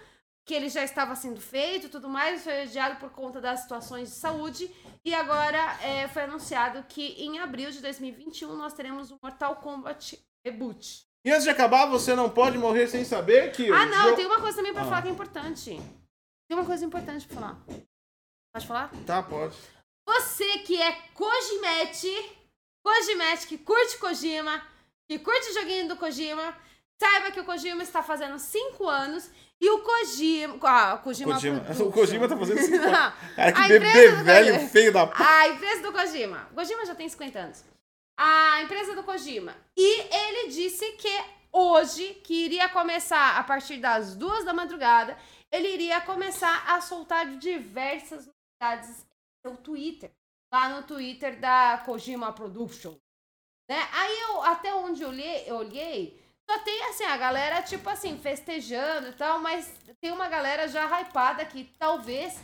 [0.47, 4.11] que ele já estava sendo feito e tudo mais, foi adiado por conta das situações
[4.11, 4.71] de saúde.
[5.05, 10.19] E agora é, foi anunciado que em abril de 2021 nós teremos o Mortal Kombat
[10.47, 11.03] Reboot.
[11.27, 13.71] E antes de acabar, você não pode morrer sem saber que.
[13.73, 14.85] Ah, não, jo- tem uma coisa também pra Ah.
[14.85, 15.71] falar que é importante.
[16.49, 17.65] Tem uma coisa importante pra falar.
[18.55, 18.91] Pode falar?
[19.05, 19.57] Tá, pode.
[20.07, 22.39] Você que é Kojimete,
[22.85, 24.63] Kojimete que curte Kojima,
[25.11, 26.57] que curte o joguinho do Kojima,
[27.03, 29.29] saiba que o Kojima está fazendo 5 anos
[29.61, 30.57] e o Kojima.
[30.63, 31.35] Ah, o Kojima.
[31.35, 31.61] Kojima.
[31.61, 31.87] Production.
[31.89, 33.15] O Kojima tá fazendo cinco anos.
[33.35, 34.71] Cara, que A bebê empresa do velho, Kojima.
[34.71, 35.15] feio da p.
[35.23, 36.49] A empresa do Kojima.
[36.53, 37.65] O Kojima já tem 50 anos.
[38.17, 39.57] A empresa do Kojima.
[39.77, 45.19] E ele disse que hoje, que iria começar a partir das duas da madrugada,
[45.51, 48.29] ele iria começar a soltar diversas
[48.65, 49.07] novidades
[49.45, 50.11] no seu Twitter.
[50.53, 52.95] Lá no Twitter da Kojima Production.
[53.69, 53.77] Né?
[53.93, 58.19] Aí eu, até onde eu olhei, eu olhei, só tem assim, a galera, tipo assim,
[58.19, 62.39] festejando e tal, mas tem uma galera já hypada que talvez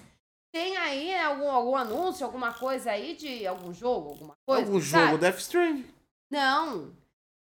[0.53, 4.67] tem aí né, algum, algum anúncio, alguma coisa aí de algum jogo, alguma coisa.
[4.67, 5.07] Algum sabe?
[5.07, 5.95] jogo Death Stranding.
[6.31, 6.93] Não.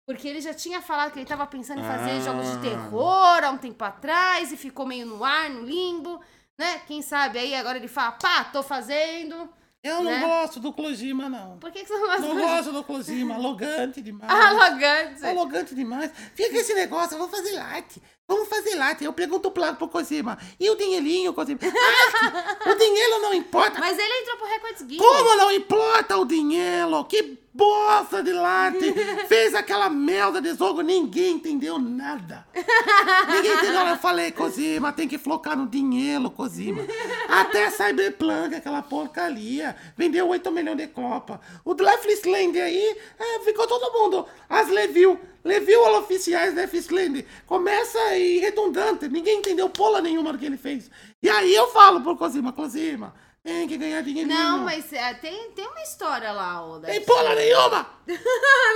[0.06, 2.20] Porque ele já tinha falado que ele tava pensando em fazer Ah.
[2.20, 6.20] jogos de terror há um tempo atrás e ficou meio no ar, no limbo,
[6.60, 6.82] né?
[6.86, 9.48] Quem sabe aí agora ele fala, pá, tô fazendo.
[9.82, 10.20] Eu não né?
[10.20, 11.56] gosto do Kojima, não.
[11.58, 14.28] Por que, que você não gosta Não do- gosto do Kojima, arrogante demais.
[14.30, 15.24] Arrogante.
[15.24, 16.12] Arrogante demais.
[16.34, 18.02] Fica esse negócio, vamos fazer light.
[18.28, 19.02] Vamos fazer light.
[19.02, 20.36] Eu pergunto pro, pro Kojima.
[20.60, 21.58] E o dinheirinho, Kojima?
[21.64, 23.80] Que- o dinheiro não importa.
[23.80, 25.06] Mas ele entrou pro Records Guinness.
[25.06, 27.02] Como não importa o dinheiro?
[27.06, 28.92] Que bosta de latte!
[29.28, 32.46] Fez aquela merda de jogo, ninguém entendeu nada.
[32.54, 33.86] Ninguém entendeu.
[33.86, 36.82] Eu falei, Cosima, tem que focar no dinheiro, Cosima.
[37.28, 41.40] Até Cyberpunk, aquela porcaria, vendeu 8 milhões de copa.
[41.64, 44.26] O Land aí, é, ficou todo mundo.
[44.48, 47.26] As Levil, Levil oficiais da Land.
[47.46, 50.90] Começa aí redundante, ninguém entendeu porra nenhuma do que ele fez.
[51.22, 54.36] E aí eu falo pro Cosima, Cosima, tem que ganhar dinheirinho.
[54.36, 57.86] Não, mas é, tem, tem uma história lá, o Tem porra nenhuma!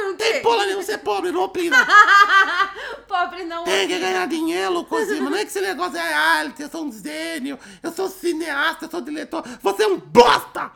[0.04, 1.76] Não Tem porra nenhuma, você é pobre, não opina.
[3.06, 3.64] Pobre não.
[3.64, 5.28] Tem que ganhar dinheiro, Cosima.
[5.30, 8.90] Não é que esse negócio é arte, eu sou um gênio, eu sou cineasta, eu
[8.90, 9.42] sou diretor.
[9.60, 10.70] Você é um bosta,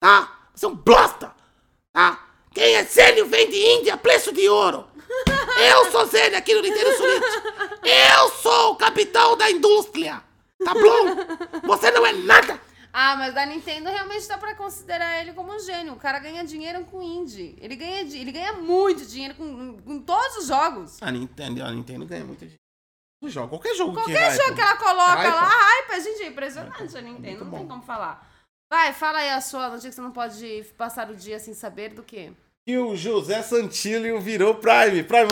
[0.00, 0.38] tá?
[0.54, 1.34] Você é um bosta,
[1.92, 2.26] tá?
[2.52, 4.86] Quem é gênio vem de Índia, preço de ouro.
[5.56, 7.22] Eu sou gênio aqui no Nintendo Switch.
[7.82, 10.22] Eu sou o capitão da indústria,
[10.64, 11.66] tá bom?
[11.66, 12.67] Você não é nada.
[12.92, 15.92] Ah, mas da Nintendo realmente dá pra considerar ele como um gênio.
[15.92, 17.56] O cara ganha dinheiro com indie.
[17.60, 21.02] Ele ganha, ele ganha muito dinheiro com, com todos os jogos.
[21.02, 22.58] A Nintendo, a Nintendo ganha muito dinheiro.
[23.26, 27.00] Jogo, qualquer jogo que Qualquer jogo que ela coloca lá, hype, gente, é impressionante a
[27.00, 27.44] Nintendo.
[27.44, 28.24] Não tem como falar.
[28.72, 31.94] Vai, fala aí a sua notícia que você não pode passar o dia sem saber
[31.94, 32.32] do quê.
[32.66, 35.02] E o José Santilho virou Prime.
[35.02, 35.28] Prime!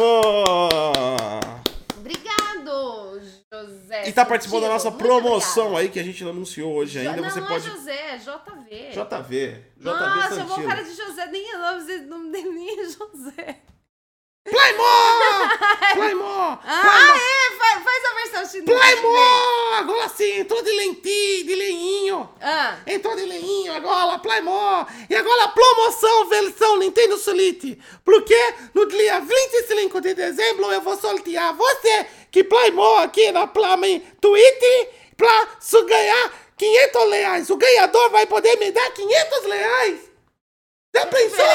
[2.70, 3.20] Obrigado,
[3.52, 4.08] José.
[4.08, 7.16] E tá participando da nossa promoção aí que a gente não anunciou hoje ainda.
[7.20, 7.66] não, Você não pode.
[7.68, 8.90] é José, é JV.
[8.90, 9.64] JV.
[9.76, 10.68] JV Nossa, chamou o Santilho.
[10.68, 13.60] cara de José, nem o nome não tem nem José.
[14.48, 15.58] Playmore!
[15.94, 16.58] Playmore!
[16.64, 17.56] Ah, é?
[17.58, 18.78] Faz, faz a versão chinesa.
[18.80, 19.74] Playmore!
[19.78, 22.28] Agora sim, entrou de lentinho, de leinho.
[22.40, 24.86] Ah, Entrou de leinho agora, Playmore.
[25.10, 27.76] E agora a promoção versão Nintendo Switch.
[28.04, 28.36] Porque
[28.72, 32.06] no dia 25 de dezembro eu vou sortear você
[32.36, 35.48] que Playmore aqui na Plame Twitch pra
[35.88, 37.48] ganhar 500 reais.
[37.48, 40.00] O ganhador vai poder me dar 500 reais.
[40.94, 41.46] Já pensou?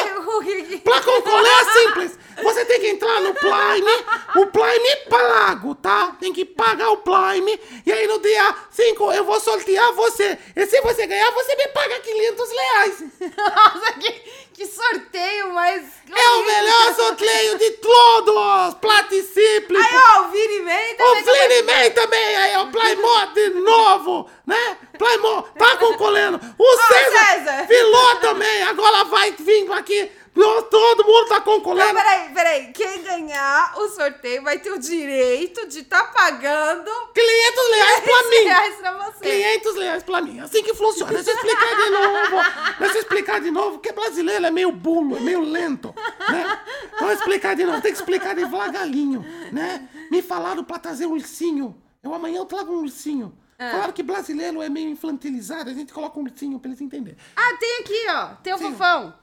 [0.83, 2.19] Pra concorrer é simples.
[2.41, 3.91] Você tem que entrar no Prime,
[4.37, 6.15] o Prime pago, tá?
[6.19, 7.59] Tem que pagar o Prime.
[7.85, 10.37] E aí no dia 5 eu vou sortear você.
[10.55, 13.03] E se você ganhar, você me paga 500 reais.
[13.37, 14.09] Nossa, que,
[14.53, 15.83] que sorteio, mas...
[16.13, 18.73] É o melhor sorteio de todos.
[18.75, 19.75] Participe.
[19.75, 21.23] Aí, ó, o Vini Man O também...
[21.23, 24.77] tá Flinman também, aí, o Playmore de novo, né?
[24.97, 26.39] Playmore, tá concorrendo.
[26.57, 27.67] O César, César.
[27.67, 30.11] Filó também, agora vai vir aqui.
[30.33, 31.93] Todo mundo tá Não, concorrendo.
[31.93, 32.67] peraí, peraí.
[32.73, 38.43] Quem ganhar o sorteio vai ter o direito de estar pagando 500 reais pra mim.
[38.45, 39.19] reais pra você.
[39.29, 40.39] 500 reais pra mim.
[40.39, 41.11] Assim que funciona.
[41.11, 42.43] Deixa eu explicar de novo.
[42.79, 45.93] Deixa eu explicar de novo, porque brasileiro é meio bulo, é meio lento,
[46.29, 46.59] né?
[46.99, 47.81] Vou explicar de novo.
[47.81, 49.89] Tem que explicar devagarinho, né?
[50.09, 51.75] Me falaram pra trazer um ursinho.
[52.01, 53.37] Eu amanhã eu trago um ursinho.
[53.59, 57.15] Falaram que brasileiro é meio infantilizado, a gente coloca um ursinho pra eles entenderem.
[57.35, 58.25] Ah, tem aqui, ó.
[58.41, 58.71] Tem o Sim.
[58.71, 59.13] fofão.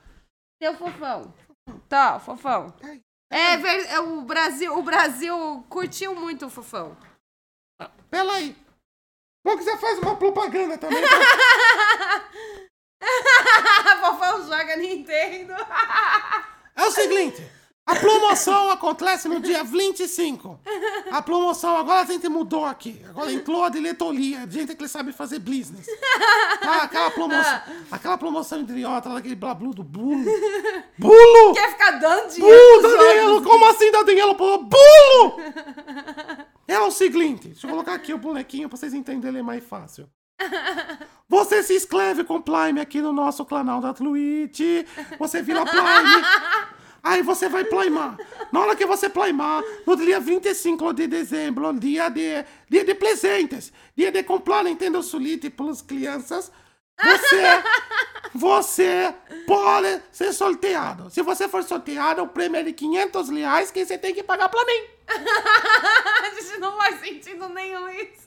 [0.61, 1.35] O fofão.
[1.89, 2.75] Tá, fofão.
[3.31, 6.97] É, ver- é, o Brasil, o Brasil curtiu muito o fofão.
[8.11, 8.57] Pera aí.
[9.45, 11.03] Que você faz uma propaganda também.
[14.01, 15.55] fofão joga Nintendo.
[16.75, 17.43] É o seguinte,
[17.89, 20.61] a promoção acontece no dia 25.
[21.11, 23.01] A promoção agora a gente mudou aqui.
[23.09, 25.87] Agora entrou a diretoria, gente que sabe fazer business.
[26.61, 30.23] Tá, aquela promoção, aquela promoção idiota, daquele blablu do bulo.
[30.99, 31.55] Bulo!
[31.55, 33.43] Quer ficar dando dinheiro Bulo, dinheiro!
[33.43, 35.41] Como assim dá dinheiro pro bulo?
[36.67, 40.07] É o seguinte, deixa eu colocar aqui o bonequinho pra vocês entenderem mais fácil.
[41.29, 44.61] Você se inscreve com Prime aqui no nosso canal da Twitch.
[45.19, 46.23] Você vira Prime.
[47.03, 48.17] Aí você vai playmar.
[48.53, 53.73] Na hora que você playmar, no dia 25 de dezembro, dia de, dia de presentes,
[53.97, 56.51] dia de comprar Nintendo Switch para as crianças,
[57.03, 57.43] você,
[58.35, 59.15] você
[59.47, 61.11] pode ser sorteado.
[61.11, 64.49] Se você for sorteado, o prêmio é de 500 reais que você tem que pagar
[64.49, 64.85] pra mim.
[65.07, 68.27] A gente não faz sentido nenhum isso.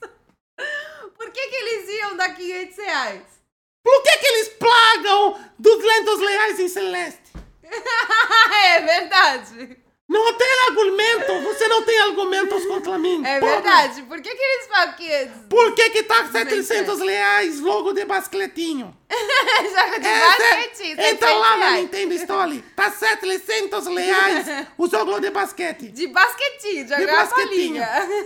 [1.16, 3.42] Por que que eles iam dar 500 reais?
[3.82, 7.32] Por que, que eles pagam 200 reais em Celeste?
[8.76, 9.81] é verdade.
[10.08, 13.24] Não tem argumento, você não tem argumentos contra mim.
[13.24, 13.54] É pobre.
[13.54, 14.02] verdade.
[14.02, 15.36] Por que que eles pagam 500?
[15.48, 18.94] Por que que tá 700 reais logo de basquetinho?
[19.08, 21.80] Joga de É, basquete, cê- Entra lá na reais.
[21.82, 24.46] Nintendo Store, tá 700 reais
[24.76, 25.88] o jogo de basquete.
[25.88, 27.82] De basquetinho, De jogar a basquetinho.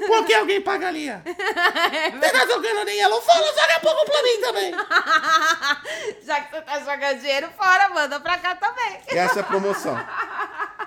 [0.07, 1.23] Por que alguém pagaria?
[1.27, 3.20] Você tá jogando dinheiro?
[3.20, 4.73] Fala, joga pouco pra mim também.
[6.24, 9.01] Já que você tá jogando dinheiro fora, manda pra cá também.
[9.09, 9.97] Essa é a promoção.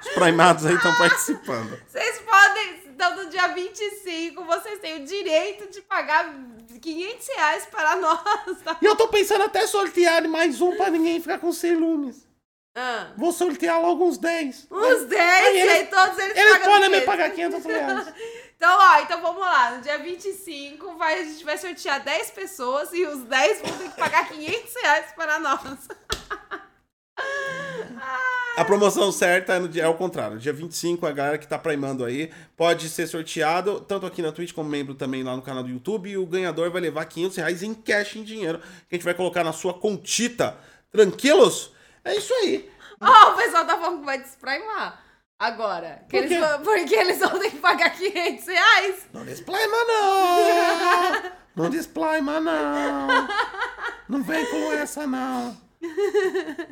[0.01, 1.79] Os primados aí estão participando.
[1.87, 6.33] Vocês podem, então no dia 25, vocês têm o direito de pagar
[6.81, 8.21] 500 reais para nós.
[8.81, 12.27] E eu tô pensando até sortear mais um pra ninguém ficar com ciúmes.
[12.77, 14.67] Ah, Vou sortear logo uns 10.
[14.71, 17.05] uns 10, Aí e eles- aí todos eles, Eles pagam podem me 500.
[17.05, 18.13] pagar 500 reais.
[18.59, 19.71] Então, ó, então vamos lá.
[19.71, 23.89] No dia 25, vai, a gente vai sortear 10 pessoas e os 10 vão ter
[23.89, 25.61] que pagar 500 reais para nós.
[28.57, 30.37] A promoção certa é, no dia, é o contrário.
[30.37, 34.53] Dia 25, a galera que tá primando aí pode ser sorteado, tanto aqui na Twitch
[34.53, 36.09] como membro também lá no canal do YouTube.
[36.09, 39.13] E o ganhador vai levar 500 reais em cash, em dinheiro, que a gente vai
[39.13, 40.57] colocar na sua contita.
[40.91, 41.71] Tranquilos?
[42.03, 42.69] É isso aí.
[42.99, 45.03] Ó, o pessoal tá falando que vai desprimar.
[45.39, 46.03] Agora.
[46.09, 49.07] Que Por eles porque eles vão ter que pagar 500 reais.
[49.13, 51.39] Não desplaima, não!
[51.55, 53.07] Não desplaima, não!
[54.07, 55.68] Não vem com essa, não!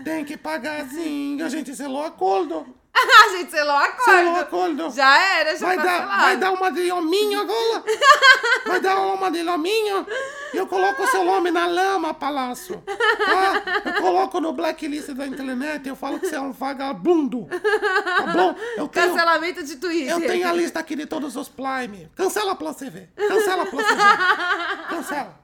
[0.03, 1.41] Tem que pagar sim!
[1.41, 2.65] A gente selou acordo!
[2.97, 4.39] A gente selou o Selou acordo.
[4.83, 4.89] acordo!
[4.95, 6.21] Já era, já Vai dar, selado.
[6.23, 7.83] vai dar uma de hominho agora?
[8.65, 10.05] Vai dar uma de hominho?
[10.53, 12.83] E eu coloco o seu nome na lama, palácio.
[12.85, 13.81] Tá?
[13.85, 15.87] Eu coloco no blacklist da internet.
[15.87, 17.47] Eu falo que você é um vagabundo.
[17.47, 18.55] Tá bom?
[18.75, 20.09] Eu tenho, Cancelamento de Twitter.
[20.11, 22.11] eu tenho a lista aqui de todos os Prime.
[22.13, 23.09] Cancela pra você ver.
[23.15, 24.87] Cancela pra você ver.
[24.89, 25.39] Cancela.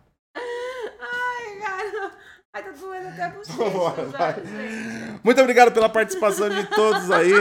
[2.56, 4.06] Ai, tá doendo até a bochecha.
[4.12, 4.36] Vai.
[5.24, 7.32] Muito obrigado pela participação de todos aí.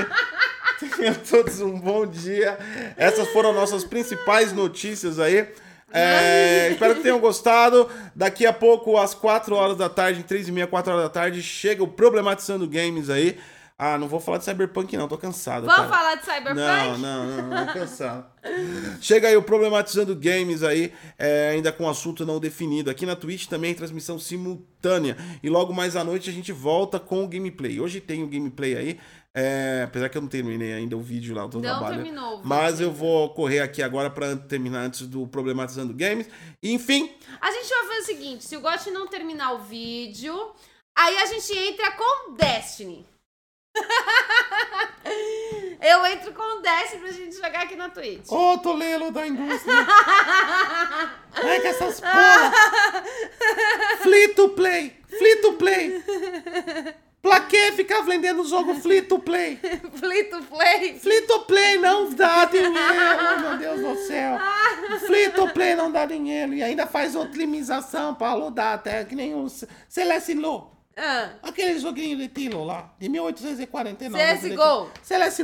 [0.96, 2.58] Tenham todos um bom dia.
[2.96, 5.46] Essas foram nossas principais notícias aí.
[5.92, 7.90] É, espero que tenham gostado.
[8.16, 11.42] Daqui a pouco, às 4 horas da tarde, 3 e meia, 4 horas da tarde,
[11.42, 13.38] chega o Problematizando Games aí.
[13.84, 15.66] Ah, não vou falar de Cyberpunk não, tô cansado.
[15.66, 15.88] Vamos cara.
[15.88, 16.54] falar de Cyberpunk?
[16.54, 18.26] Não, não, não, não, tô cansado.
[19.00, 22.88] Chega aí o Problematizando Games aí, é, ainda com assunto não definido.
[22.90, 25.16] Aqui na Twitch também transmissão simultânea.
[25.42, 27.80] E logo mais à noite a gente volta com o gameplay.
[27.80, 29.00] Hoje tem o gameplay aí,
[29.34, 31.96] é, apesar que eu não terminei ainda o vídeo lá do Não trabalho.
[31.96, 36.28] terminou o vídeo Mas eu vou correr aqui agora pra terminar antes do Problematizando Games.
[36.62, 37.10] Enfim,
[37.40, 40.52] A gente vai fazer o seguinte: se o Gotti não terminar o vídeo,
[40.96, 43.10] aí a gente entra com Destiny.
[45.80, 48.30] Eu entro com Destiny pra gente jogar aqui na Twitch.
[48.30, 49.74] Ô, Tolelo da indústria.
[51.44, 52.52] É que essas porra.
[54.02, 54.94] Free to play.
[55.08, 56.04] Free to play.
[57.22, 59.58] Pra que ficar vendendo jogo free to play?
[59.94, 60.98] Free to play.
[60.98, 64.38] Free to play não dá dinheiro, meu Deus do céu.
[65.06, 66.52] Free to play não dá dinheiro.
[66.52, 69.46] E ainda faz otimização pra rodar até que nem o
[69.88, 70.71] Celeste Low.
[70.96, 74.24] Ah, Aquele joguinho de tiro lá, de 1849.
[74.48, 74.90] CSGO.
[75.02, 75.42] Celeste.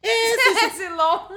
[0.00, 1.28] Esse esse LOL.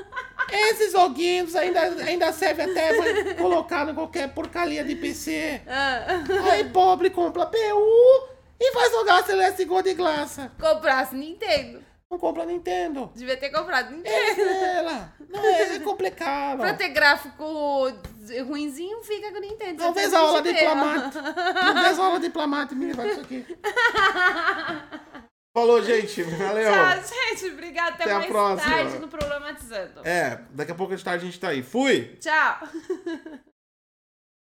[0.51, 5.61] esses joguinhos ainda, ainda serve até pra colocar em qualquer porcaria de PC.
[5.67, 6.05] Ah,
[6.51, 8.27] Aí pobre compra PU
[8.59, 10.51] e vai jogar Celeste Go de graça.
[10.59, 11.83] comprasse Nintendo.
[12.11, 13.09] Não compra Nintendo.
[13.15, 14.41] Devia ter comprado Nintendo.
[14.41, 15.13] É, ela.
[15.29, 16.59] Não, é, é complicado.
[16.59, 17.89] Pra ter gráfico
[18.45, 19.81] ruinzinho, fica com Nintendo.
[19.81, 20.53] Não fez a aula de.
[20.53, 21.17] Plamate.
[21.17, 23.45] Não fez a aula de Plamate, me vai isso aqui.
[25.55, 26.21] Falou, gente.
[26.23, 26.71] Valeu.
[26.71, 27.45] Tchau, gente.
[27.53, 27.91] Obrigada.
[27.91, 28.73] Até, Até a mais próxima.
[28.75, 30.01] tarde no Problematizando.
[30.05, 31.63] É, daqui a pouco de tarde a gente tá aí.
[31.63, 32.17] Fui!
[32.19, 32.59] Tchau.